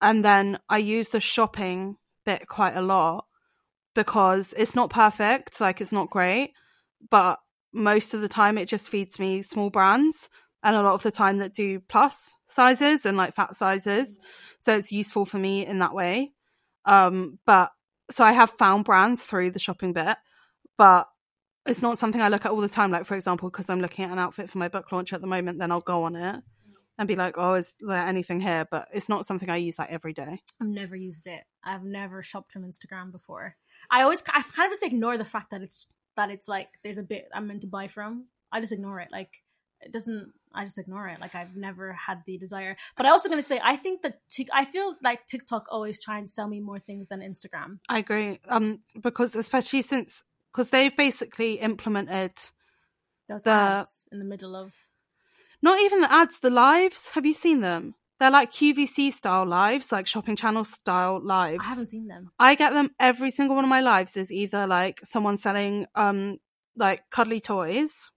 And 0.00 0.24
then 0.24 0.58
I 0.68 0.78
use 0.78 1.08
the 1.08 1.20
shopping 1.20 1.96
bit 2.24 2.46
quite 2.48 2.76
a 2.76 2.82
lot 2.82 3.26
because 3.94 4.52
it's 4.56 4.74
not 4.74 4.90
perfect, 4.90 5.60
like 5.60 5.80
it's 5.80 5.92
not 5.92 6.10
great, 6.10 6.52
but 7.10 7.38
most 7.72 8.14
of 8.14 8.20
the 8.20 8.28
time 8.28 8.58
it 8.58 8.68
just 8.68 8.88
feeds 8.88 9.18
me 9.18 9.42
small 9.42 9.70
brands 9.70 10.28
and 10.62 10.74
a 10.74 10.82
lot 10.82 10.94
of 10.94 11.02
the 11.02 11.10
time 11.10 11.38
that 11.38 11.54
do 11.54 11.80
plus 11.80 12.38
sizes 12.46 13.04
and 13.06 13.16
like 13.16 13.34
fat 13.34 13.54
sizes. 13.54 14.18
So 14.60 14.76
it's 14.76 14.92
useful 14.92 15.26
for 15.26 15.38
me 15.38 15.66
in 15.66 15.78
that 15.80 15.94
way. 15.94 16.32
Um, 16.84 17.38
but 17.46 17.70
so 18.10 18.24
I 18.24 18.32
have 18.32 18.50
found 18.50 18.84
brands 18.84 19.22
through 19.22 19.52
the 19.52 19.58
shopping 19.58 19.92
bit, 19.92 20.16
but 20.76 21.08
it's 21.66 21.82
not 21.82 21.98
something 21.98 22.20
I 22.20 22.28
look 22.28 22.44
at 22.44 22.50
all 22.52 22.60
the 22.60 22.68
time. 22.68 22.90
Like, 22.90 23.06
for 23.06 23.14
example, 23.14 23.50
because 23.50 23.70
I'm 23.70 23.80
looking 23.80 24.04
at 24.04 24.10
an 24.10 24.18
outfit 24.18 24.50
for 24.50 24.58
my 24.58 24.68
book 24.68 24.92
launch 24.92 25.12
at 25.12 25.20
the 25.20 25.26
moment, 25.26 25.58
then 25.58 25.70
I'll 25.70 25.80
go 25.80 26.02
on 26.04 26.16
it 26.16 26.42
and 26.98 27.08
be 27.08 27.16
like, 27.16 27.34
oh, 27.36 27.54
is 27.54 27.74
there 27.80 27.96
anything 27.98 28.40
here? 28.40 28.66
But 28.70 28.88
it's 28.92 29.08
not 29.08 29.26
something 29.26 29.50
I 29.50 29.56
use 29.56 29.78
like 29.78 29.90
every 29.90 30.12
day. 30.12 30.40
I've 30.60 30.68
never 30.68 30.94
used 30.96 31.26
it. 31.26 31.42
I've 31.62 31.84
never 31.84 32.22
shopped 32.22 32.52
from 32.52 32.62
Instagram 32.64 33.10
before. 33.12 33.56
I 33.90 34.02
always, 34.02 34.22
I 34.28 34.42
kind 34.42 34.66
of 34.66 34.72
just 34.72 34.84
ignore 34.84 35.16
the 35.18 35.24
fact 35.24 35.50
that 35.50 35.62
it's 35.62 35.86
that 36.16 36.30
it's 36.30 36.46
like 36.48 36.68
there's 36.84 36.98
a 36.98 37.02
bit 37.02 37.26
I'm 37.34 37.46
meant 37.48 37.62
to 37.62 37.66
buy 37.66 37.88
from. 37.88 38.26
I 38.52 38.60
just 38.60 38.72
ignore 38.72 39.00
it. 39.00 39.08
Like 39.10 39.30
it 39.80 39.92
doesn't. 39.92 40.32
I 40.54 40.64
just 40.64 40.78
ignore 40.78 41.08
it. 41.08 41.20
Like 41.20 41.34
I've 41.34 41.56
never 41.56 41.92
had 41.94 42.22
the 42.26 42.38
desire. 42.38 42.76
But 42.96 43.06
I 43.06 43.10
also 43.10 43.28
gonna 43.28 43.42
say 43.42 43.60
I 43.62 43.74
think 43.74 44.02
that 44.02 44.20
Tik 44.30 44.46
I 44.52 44.64
feel 44.64 44.94
like 45.02 45.26
TikTok 45.26 45.66
always 45.70 46.00
try 46.00 46.18
and 46.18 46.30
sell 46.30 46.46
me 46.46 46.60
more 46.60 46.78
things 46.78 47.08
than 47.08 47.20
Instagram. 47.20 47.80
I 47.88 47.98
agree. 47.98 48.38
Um, 48.48 48.82
because 49.02 49.34
especially 49.34 49.82
since, 49.82 50.22
because 50.52 50.70
they've 50.70 50.96
basically 50.96 51.54
implemented 51.54 52.32
Those 53.28 53.42
The- 53.42 53.50
ads 53.50 54.08
in 54.12 54.20
the 54.20 54.24
middle 54.24 54.54
of 54.54 54.72
not 55.64 55.80
even 55.80 56.02
the 56.02 56.12
ads, 56.12 56.38
the 56.40 56.50
lives. 56.50 57.08
Have 57.10 57.24
you 57.24 57.32
seen 57.32 57.62
them? 57.62 57.94
They're 58.20 58.30
like 58.30 58.52
QVC 58.52 59.10
style 59.12 59.46
lives, 59.46 59.90
like 59.90 60.06
shopping 60.06 60.36
channel 60.36 60.62
style 60.62 61.20
lives. 61.24 61.64
I 61.64 61.70
haven't 61.70 61.88
seen 61.88 62.06
them. 62.06 62.30
I 62.38 62.54
get 62.54 62.74
them 62.74 62.90
every 63.00 63.30
single 63.30 63.56
one 63.56 63.64
of 63.64 63.70
my 63.70 63.80
lives 63.80 64.18
is 64.18 64.30
either 64.30 64.66
like 64.66 65.00
someone 65.02 65.38
selling 65.38 65.86
um 65.94 66.36
like 66.76 67.08
cuddly 67.10 67.40
toys 67.40 68.10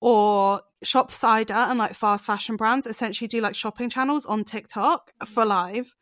or 0.00 0.62
shop 0.82 1.12
cider 1.12 1.52
and 1.52 1.78
like 1.78 1.94
fast 1.94 2.24
fashion 2.24 2.56
brands 2.56 2.86
essentially 2.86 3.28
do 3.28 3.42
like 3.42 3.54
shopping 3.54 3.90
channels 3.90 4.24
on 4.24 4.42
TikTok 4.42 5.12
for 5.26 5.44
live. 5.44 5.94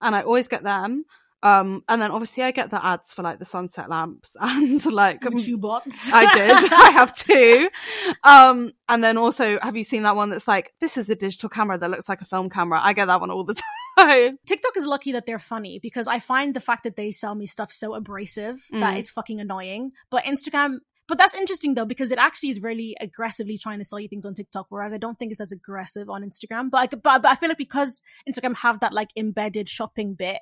And 0.00 0.14
I 0.14 0.22
always 0.22 0.46
get 0.46 0.62
them. 0.62 1.04
Um 1.42 1.82
and 1.88 2.00
then 2.00 2.10
obviously 2.10 2.42
I 2.42 2.50
get 2.50 2.70
the 2.70 2.84
ads 2.84 3.12
for 3.12 3.22
like 3.22 3.38
the 3.38 3.44
sunset 3.44 3.88
lamps 3.90 4.36
and 4.40 4.84
like 4.92 5.22
you 5.38 5.58
bought. 5.58 5.82
I 6.12 6.34
did. 6.34 6.72
I 6.72 6.90
have 6.90 7.14
two. 7.14 7.68
Um, 8.24 8.72
and 8.88 9.02
then 9.04 9.16
also, 9.18 9.58
have 9.60 9.76
you 9.76 9.82
seen 9.84 10.02
that 10.04 10.16
one 10.16 10.30
that's 10.30 10.48
like, 10.48 10.72
this 10.80 10.96
is 10.96 11.08
a 11.10 11.14
digital 11.16 11.48
camera 11.48 11.76
that 11.78 11.90
looks 11.90 12.08
like 12.08 12.20
a 12.20 12.24
film 12.24 12.48
camera? 12.50 12.80
I 12.82 12.92
get 12.92 13.06
that 13.06 13.20
one 13.20 13.30
all 13.30 13.44
the 13.44 13.54
time. 13.98 14.38
TikTok 14.46 14.76
is 14.76 14.86
lucky 14.86 15.12
that 15.12 15.26
they're 15.26 15.38
funny 15.38 15.78
because 15.82 16.06
I 16.08 16.18
find 16.20 16.54
the 16.54 16.60
fact 16.60 16.84
that 16.84 16.96
they 16.96 17.12
sell 17.12 17.34
me 17.34 17.46
stuff 17.46 17.70
so 17.72 17.94
abrasive 17.94 18.56
that 18.72 18.94
Mm. 18.94 18.98
it's 18.98 19.10
fucking 19.10 19.40
annoying. 19.40 19.92
But 20.10 20.24
Instagram, 20.24 20.78
but 21.08 21.18
that's 21.18 21.34
interesting 21.34 21.74
though 21.74 21.86
because 21.86 22.10
it 22.10 22.18
actually 22.18 22.50
is 22.50 22.60
really 22.62 22.96
aggressively 23.00 23.58
trying 23.58 23.78
to 23.78 23.84
sell 23.84 24.00
you 24.00 24.08
things 24.08 24.26
on 24.26 24.34
TikTok, 24.34 24.66
whereas 24.70 24.92
I 24.92 24.98
don't 24.98 25.16
think 25.16 25.32
it's 25.32 25.40
as 25.40 25.52
aggressive 25.52 26.08
on 26.08 26.22
Instagram. 26.22 26.70
But 26.70 26.78
I, 26.78 26.86
but, 26.88 27.02
but 27.22 27.26
I 27.26 27.34
feel 27.36 27.48
like 27.48 27.58
because 27.58 28.02
Instagram 28.28 28.56
have 28.56 28.80
that 28.80 28.92
like 28.92 29.10
embedded 29.16 29.68
shopping 29.68 30.14
bit, 30.14 30.38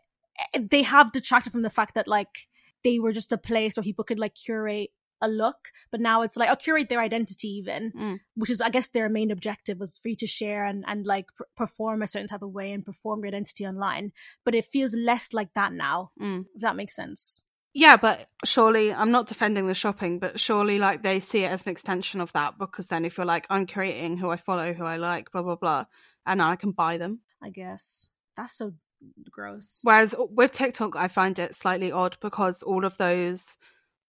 they 0.58 0.82
have 0.82 1.12
detracted 1.12 1.52
from 1.52 1.62
the 1.62 1.70
fact 1.70 1.94
that 1.94 2.08
like 2.08 2.48
they 2.82 2.98
were 2.98 3.12
just 3.12 3.32
a 3.32 3.38
place 3.38 3.76
where 3.76 3.84
people 3.84 4.04
could 4.04 4.18
like 4.18 4.34
curate 4.34 4.90
a 5.22 5.28
look, 5.28 5.56
but 5.90 6.00
now 6.00 6.20
it's 6.22 6.36
like, 6.36 6.50
or 6.50 6.56
curate 6.56 6.88
their 6.90 7.00
identity 7.00 7.48
even, 7.48 7.92
Mm. 7.92 8.18
which 8.34 8.50
is, 8.50 8.60
I 8.60 8.68
guess, 8.68 8.88
their 8.88 9.08
main 9.08 9.30
objective 9.30 9.78
was 9.78 9.96
for 9.96 10.08
you 10.08 10.16
to 10.16 10.26
share 10.26 10.66
and, 10.66 10.84
and 10.86 11.06
like 11.06 11.26
p- 11.38 11.44
perform 11.56 12.02
a 12.02 12.06
certain 12.06 12.28
type 12.28 12.42
of 12.42 12.52
way 12.52 12.72
and 12.72 12.84
perform 12.84 13.20
your 13.20 13.28
identity 13.28 13.64
online. 13.66 14.12
But 14.44 14.54
it 14.54 14.66
feels 14.66 14.94
less 14.94 15.32
like 15.32 15.54
that 15.54 15.72
now, 15.72 16.10
Mm. 16.20 16.46
if 16.54 16.60
that 16.60 16.76
makes 16.76 16.94
sense. 16.94 17.44
Yeah, 17.72 17.96
but 17.96 18.28
surely, 18.44 18.92
I'm 18.92 19.10
not 19.12 19.26
defending 19.26 19.66
the 19.66 19.74
shopping, 19.74 20.18
but 20.18 20.38
surely 20.38 20.78
like 20.78 21.02
they 21.02 21.20
see 21.20 21.44
it 21.44 21.50
as 21.50 21.64
an 21.64 21.72
extension 21.72 22.20
of 22.20 22.32
that 22.32 22.58
because 22.58 22.88
then 22.88 23.04
if 23.04 23.16
you're 23.16 23.24
like, 23.24 23.46
I'm 23.48 23.66
creating 23.66 24.18
who 24.18 24.28
I 24.30 24.36
follow, 24.36 24.74
who 24.74 24.84
I 24.84 24.96
like, 24.96 25.30
blah, 25.32 25.42
blah, 25.42 25.56
blah, 25.56 25.84
and 26.26 26.42
I 26.42 26.56
can 26.56 26.72
buy 26.72 26.98
them. 26.98 27.20
I 27.42 27.48
guess 27.50 28.10
that's 28.36 28.58
so 28.58 28.74
gross. 29.30 29.80
Whereas 29.82 30.14
with 30.18 30.52
TikTok, 30.52 30.96
I 30.96 31.08
find 31.08 31.38
it 31.38 31.54
slightly 31.54 31.92
odd 31.92 32.16
because 32.20 32.62
all 32.62 32.84
of 32.84 32.96
those 32.98 33.56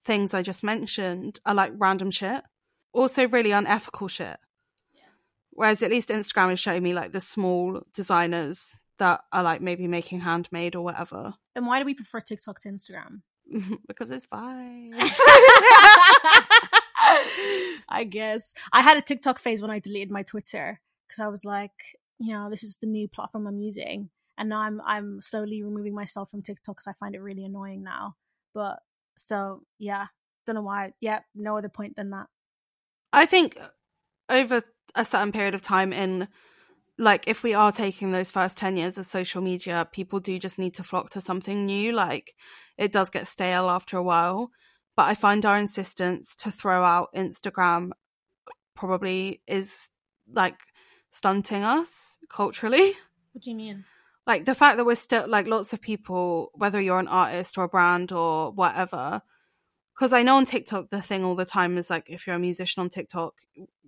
things 0.04 0.34
I 0.34 0.42
just 0.42 0.64
mentioned 0.64 1.40
are 1.46 1.56
like 1.56 1.74
random 1.78 2.12
shit, 2.12 2.44
also 2.94 3.28
really 3.28 3.52
unethical 3.52 4.08
shit. 4.08 4.38
Whereas 5.52 5.82
at 5.82 5.92
least 5.92 6.10
Instagram 6.10 6.52
is 6.52 6.60
showing 6.60 6.84
me 6.84 6.94
like 6.94 7.14
the 7.14 7.22
small 7.22 7.82
designers 7.94 8.74
that 9.00 9.22
are 9.32 9.44
like 9.44 9.62
maybe 9.62 9.88
making 9.88 10.20
handmade 10.20 10.76
or 10.76 10.84
whatever 10.84 11.34
then 11.56 11.66
why 11.66 11.80
do 11.80 11.86
we 11.86 11.96
prefer 11.96 12.20
TikTok 12.20 12.60
to 12.60 12.70
Instagram? 12.70 13.22
because 13.88 14.12
it's 14.12 14.28
vibes. 14.28 14.94
I 17.88 18.06
guess 18.08 18.54
I 18.72 18.82
had 18.82 18.98
a 18.98 19.02
TikTok 19.02 19.40
phase 19.40 19.62
when 19.62 19.72
I 19.72 19.80
deleted 19.80 20.12
my 20.12 20.24
Twitter 20.24 20.82
because 21.08 21.20
I 21.22 21.28
was 21.30 21.46
like, 21.46 21.72
you 22.20 22.34
know, 22.34 22.50
this 22.50 22.64
is 22.64 22.78
the 22.78 22.88
new 22.88 23.08
platform 23.08 23.48
I'm 23.48 23.60
using, 23.60 24.10
and 24.38 24.50
now 24.50 24.62
I'm 24.62 24.82
I'm 24.86 25.22
slowly 25.22 25.64
removing 25.64 25.94
myself 25.94 26.30
from 26.30 26.42
TikTok 26.42 26.78
because 26.78 26.88
I 26.88 26.94
find 26.94 27.16
it 27.16 27.22
really 27.22 27.46
annoying 27.46 27.84
now. 27.84 28.16
But 28.54 28.80
so 29.16 29.64
yeah, 29.78 30.08
don't 30.46 30.56
know 30.56 30.62
why. 30.62 30.94
Yeah, 31.00 31.22
no 31.34 31.58
other 31.58 31.70
point 31.70 31.96
than 31.96 32.12
that. 32.12 32.28
I 33.14 33.26
think 33.26 33.58
uh, 33.60 33.68
over 34.30 34.64
a 34.96 35.06
certain 35.06 35.32
period 35.32 35.56
of 35.56 35.62
time 35.62 35.94
in 35.94 36.28
like 36.98 37.28
if 37.28 37.44
we 37.44 37.54
are 37.54 37.72
taking 37.72 38.12
those 38.12 38.32
first 38.32 38.58
10 38.58 38.78
years 38.78 38.98
of 38.98 39.06
social 39.06 39.42
media 39.42 39.88
people 39.92 40.20
do 40.20 40.40
just 40.40 40.58
need 40.58 40.74
to 40.76 40.84
flock 40.84 41.10
to 41.10 41.20
something 41.20 41.66
new 41.66 41.92
like 41.92 42.34
it 42.78 42.94
does 42.94 43.10
get 43.10 43.28
stale 43.28 43.70
after 43.70 43.98
a 43.98 44.04
while 44.04 44.50
but 44.96 45.04
i 45.04 45.14
find 45.14 45.46
our 45.46 45.58
insistence 45.58 46.38
to 46.38 46.50
throw 46.50 46.84
out 46.84 47.10
instagram 47.14 47.92
probably 48.76 49.42
is 49.46 49.90
like 50.32 50.58
stunting 51.12 51.64
us 51.64 52.18
culturally 52.30 52.94
What 53.34 53.44
do 53.44 53.50
you 53.50 53.58
mean? 53.58 53.84
Like 54.28 54.46
the 54.46 54.56
fact 54.56 54.78
that 54.78 54.86
we're 54.86 54.96
still 54.96 55.28
like 55.28 55.48
lots 55.48 55.74
of 55.74 55.82
people 55.82 56.52
whether 56.54 56.80
you're 56.82 57.00
an 57.00 57.08
artist 57.08 57.58
or 57.58 57.64
a 57.66 57.70
brand 57.70 58.12
or 58.12 58.52
whatever 58.52 59.22
because 59.94 60.14
i 60.14 60.24
know 60.24 60.38
on 60.38 60.46
tiktok 60.46 60.90
the 60.90 61.02
thing 61.02 61.24
all 61.24 61.36
the 61.36 61.46
time 61.46 61.78
is 61.78 61.90
like 61.90 62.06
if 62.10 62.26
you're 62.26 62.36
a 62.36 62.40
musician 62.40 62.82
on 62.82 62.90
tiktok 62.90 63.34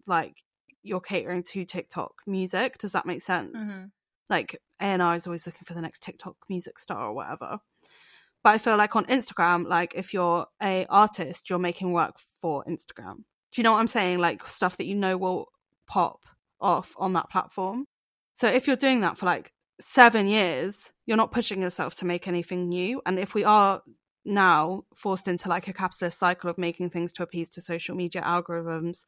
like 0.07 0.43
you're 0.83 1.01
catering 1.01 1.43
to 1.43 1.65
tiktok 1.65 2.13
music 2.25 2.77
does 2.77 2.91
that 2.93 3.05
make 3.05 3.21
sense 3.21 3.73
Mhm. 3.73 3.91
like 4.29 4.61
A&R 4.79 5.15
is 5.15 5.25
always 5.25 5.45
looking 5.47 5.63
for 5.65 5.73
the 5.73 5.81
next 5.81 6.03
TikTok 6.03 6.35
music 6.49 6.77
star 6.77 7.07
or 7.07 7.13
whatever. 7.13 7.57
But 8.43 8.49
I 8.51 8.57
feel 8.59 8.77
like 8.77 8.95
on 8.95 9.05
Instagram, 9.05 9.65
like 9.65 9.93
if 9.95 10.13
you're 10.13 10.45
a 10.61 10.85
artist, 10.87 11.49
you're 11.49 11.57
making 11.57 11.93
work 11.93 12.17
for 12.39 12.63
Instagram. 12.65 13.15
Do 13.51 13.55
you 13.55 13.63
know 13.63 13.71
what 13.71 13.79
I'm 13.79 13.87
saying? 13.87 14.19
Like 14.19 14.47
stuff 14.47 14.77
that 14.77 14.85
you 14.85 14.93
know 14.93 15.17
will 15.17 15.47
pop 15.87 16.19
off 16.61 16.93
on 16.99 17.13
that 17.13 17.31
platform. 17.31 17.87
So 18.33 18.47
if 18.47 18.67
you're 18.67 18.75
doing 18.75 19.01
that 19.01 19.17
for 19.17 19.25
like 19.25 19.51
seven 19.79 20.27
years, 20.27 20.91
you're 21.05 21.17
not 21.17 21.31
pushing 21.31 21.61
yourself 21.61 21.95
to 21.95 22.05
make 22.05 22.27
anything 22.27 22.69
new. 22.69 23.01
And 23.05 23.19
if 23.19 23.33
we 23.33 23.43
are 23.43 23.81
now 24.25 24.83
forced 24.95 25.27
into 25.27 25.49
like 25.49 25.67
a 25.67 25.73
capitalist 25.73 26.19
cycle 26.19 26.49
of 26.49 26.57
making 26.57 26.89
things 26.89 27.13
to 27.13 27.23
appease 27.23 27.49
to 27.51 27.61
social 27.61 27.95
media 27.95 28.21
algorithms 28.21 29.05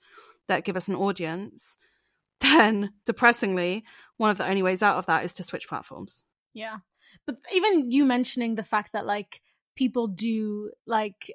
that 0.47 0.63
give 0.63 0.77
us 0.77 0.87
an 0.87 0.95
audience, 0.95 1.77
then 2.41 2.93
depressingly, 3.05 3.83
one 4.17 4.29
of 4.29 4.37
the 4.37 4.47
only 4.47 4.63
ways 4.63 4.81
out 4.81 4.97
of 4.97 5.05
that 5.07 5.25
is 5.25 5.33
to 5.35 5.43
switch 5.43 5.67
platforms. 5.67 6.23
Yeah. 6.53 6.77
But 7.25 7.37
even 7.53 7.91
you 7.91 8.05
mentioning 8.05 8.55
the 8.55 8.63
fact 8.63 8.93
that 8.93 9.05
like 9.05 9.41
people 9.75 10.07
do 10.07 10.71
like 10.85 11.31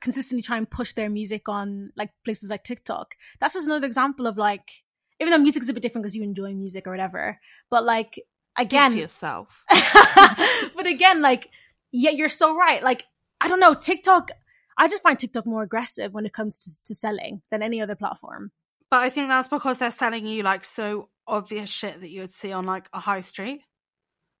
consistently 0.00 0.42
try 0.42 0.56
and 0.56 0.68
push 0.68 0.94
their 0.94 1.10
music 1.10 1.48
on 1.48 1.90
like 1.96 2.10
places 2.24 2.50
like 2.50 2.64
TikTok. 2.64 3.14
That's 3.40 3.54
just 3.54 3.66
another 3.66 3.86
example 3.86 4.26
of 4.26 4.36
like 4.36 4.83
even 5.20 5.30
though 5.30 5.38
music 5.38 5.62
is 5.62 5.68
a 5.68 5.72
bit 5.72 5.82
different 5.82 6.04
because 6.04 6.16
you 6.16 6.22
enjoy 6.22 6.54
music 6.54 6.86
or 6.86 6.90
whatever, 6.90 7.40
but 7.70 7.84
like 7.84 8.20
again 8.58 8.96
yourself. 8.96 9.64
but 10.76 10.86
again, 10.86 11.22
like, 11.22 11.50
yeah, 11.92 12.10
you're 12.10 12.28
so 12.28 12.56
right. 12.56 12.82
Like, 12.82 13.04
I 13.40 13.48
don't 13.48 13.60
know, 13.60 13.74
TikTok, 13.74 14.30
I 14.76 14.88
just 14.88 15.02
find 15.02 15.18
TikTok 15.18 15.46
more 15.46 15.62
aggressive 15.62 16.12
when 16.12 16.26
it 16.26 16.32
comes 16.32 16.58
to, 16.58 16.82
to 16.84 16.94
selling 16.94 17.42
than 17.50 17.62
any 17.62 17.80
other 17.80 17.94
platform. 17.94 18.52
But 18.90 19.00
I 19.00 19.10
think 19.10 19.28
that's 19.28 19.48
because 19.48 19.78
they're 19.78 19.90
selling 19.90 20.26
you 20.26 20.42
like 20.42 20.64
so 20.64 21.08
obvious 21.26 21.70
shit 21.70 22.00
that 22.00 22.10
you 22.10 22.20
would 22.20 22.34
see 22.34 22.52
on 22.52 22.66
like 22.66 22.88
a 22.92 23.00
high 23.00 23.22
street. 23.22 23.62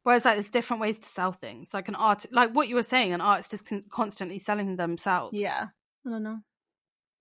Whereas 0.02 0.24
like 0.24 0.34
there's 0.36 0.50
different 0.50 0.82
ways 0.82 0.98
to 0.98 1.08
sell 1.08 1.32
things. 1.32 1.72
Like 1.72 1.88
an 1.88 1.94
art, 1.94 2.26
like 2.30 2.52
what 2.52 2.68
you 2.68 2.74
were 2.74 2.82
saying, 2.82 3.12
an 3.12 3.20
artist 3.20 3.54
is 3.54 3.62
con- 3.62 3.84
constantly 3.90 4.38
selling 4.38 4.76
themselves. 4.76 5.38
Yeah. 5.38 5.68
I 6.06 6.10
don't 6.10 6.22
know. 6.22 6.40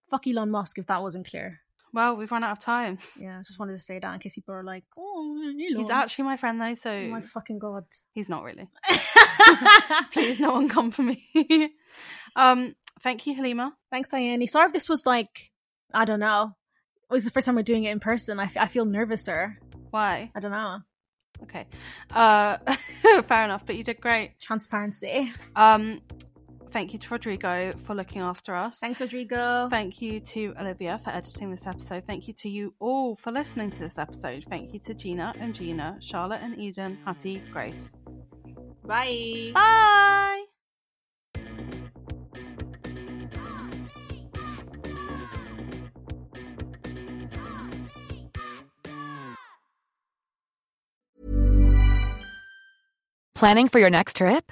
Fuck 0.10 0.28
Elon 0.28 0.52
Musk 0.52 0.78
if 0.78 0.88
that 0.88 1.02
wasn't 1.02 1.28
clear. 1.28 1.62
Well, 1.93 2.15
we've 2.15 2.32
run 2.32 2.43
out 2.43 2.51
of 2.53 2.60
time. 2.60 2.97
Yeah, 3.19 3.38
I 3.38 3.41
just 3.43 3.60
wanted 3.60 3.73
to 3.73 3.77
say 3.79 3.99
that 3.99 4.13
in 4.13 4.19
case 4.19 4.34
people 4.36 4.56
are 4.56 4.63
like, 4.63 4.84
oh. 4.97 5.53
He's 5.56 5.91
actually 5.91 6.25
my 6.25 6.38
friend 6.38 6.60
though, 6.60 6.73
so 6.73 6.91
Oh 6.91 7.08
my 7.08 7.21
fucking 7.21 7.60
god. 7.60 7.86
he's 8.13 8.29
not 8.29 8.43
really. 8.43 8.67
Please, 10.12 10.39
no 10.39 10.53
one 10.53 10.69
come 10.69 10.91
for 10.91 11.03
me. 11.03 11.29
um, 12.36 12.75
thank 13.01 13.27
you, 13.27 13.36
Halima. 13.36 13.75
Thanks, 13.91 14.13
Ione. 14.13 14.47
Sorry 14.47 14.65
if 14.65 14.73
this 14.73 14.89
was 14.89 15.06
like, 15.06 15.51
I 15.93 16.06
don't 16.06 16.19
know. 16.19 16.56
It 17.10 17.13
was 17.13 17.25
the 17.25 17.32
first 17.32 17.45
time 17.45 17.56
we're 17.56 17.62
doing 17.63 17.84
it 17.84 17.91
in 17.91 17.99
person. 17.99 18.39
I, 18.39 18.45
f- 18.45 18.58
I 18.58 18.65
feel 18.67 18.86
nervouser. 18.86 19.58
Why? 19.91 20.32
I 20.36 20.39
don't 20.39 20.51
know. 20.51 20.79
Okay. 21.43 21.65
Uh, 22.12 22.58
fair 23.23 23.43
enough. 23.43 23.65
But 23.65 23.75
you 23.75 23.84
did 23.84 24.01
great. 24.01 24.39
Transparency. 24.41 25.32
Um, 25.56 26.01
thank 26.74 26.92
you 26.92 27.00
to 27.00 27.14
Rodrigo 27.14 27.72
for 27.84 27.94
looking 27.94 28.22
after 28.22 28.54
us. 28.54 28.80
Thanks, 28.80 29.00
Rodrigo. 29.00 29.68
Thank 29.70 30.02
you 30.02 30.20
to 30.20 30.54
Olivia 30.60 31.00
for 31.04 31.12
editing 31.12 31.52
this 31.52 31.68
episode. 31.68 32.06
Thank 32.06 32.28
you 32.28 32.34
to 32.34 32.50
you 32.50 32.74
all 32.80 33.16
for 33.16 33.32
listening 33.32 33.72
to 33.72 33.80
this 33.80 33.98
episode. 33.98 34.44
Thank 34.50 34.74
you 34.74 34.80
to 34.80 34.94
Gina 34.94 35.34
and 35.40 35.54
Gina, 35.54 35.98
Charlotte 36.02 36.42
and 36.42 36.60
Eden, 36.60 36.98
Hattie, 37.06 37.42
Grace. 37.52 37.96
Bye. 38.84 39.52
Bye. 39.54 40.44
Planning 53.36 53.68
for 53.68 53.80
your 53.80 53.90
next 53.90 54.18
trip? 54.18 54.52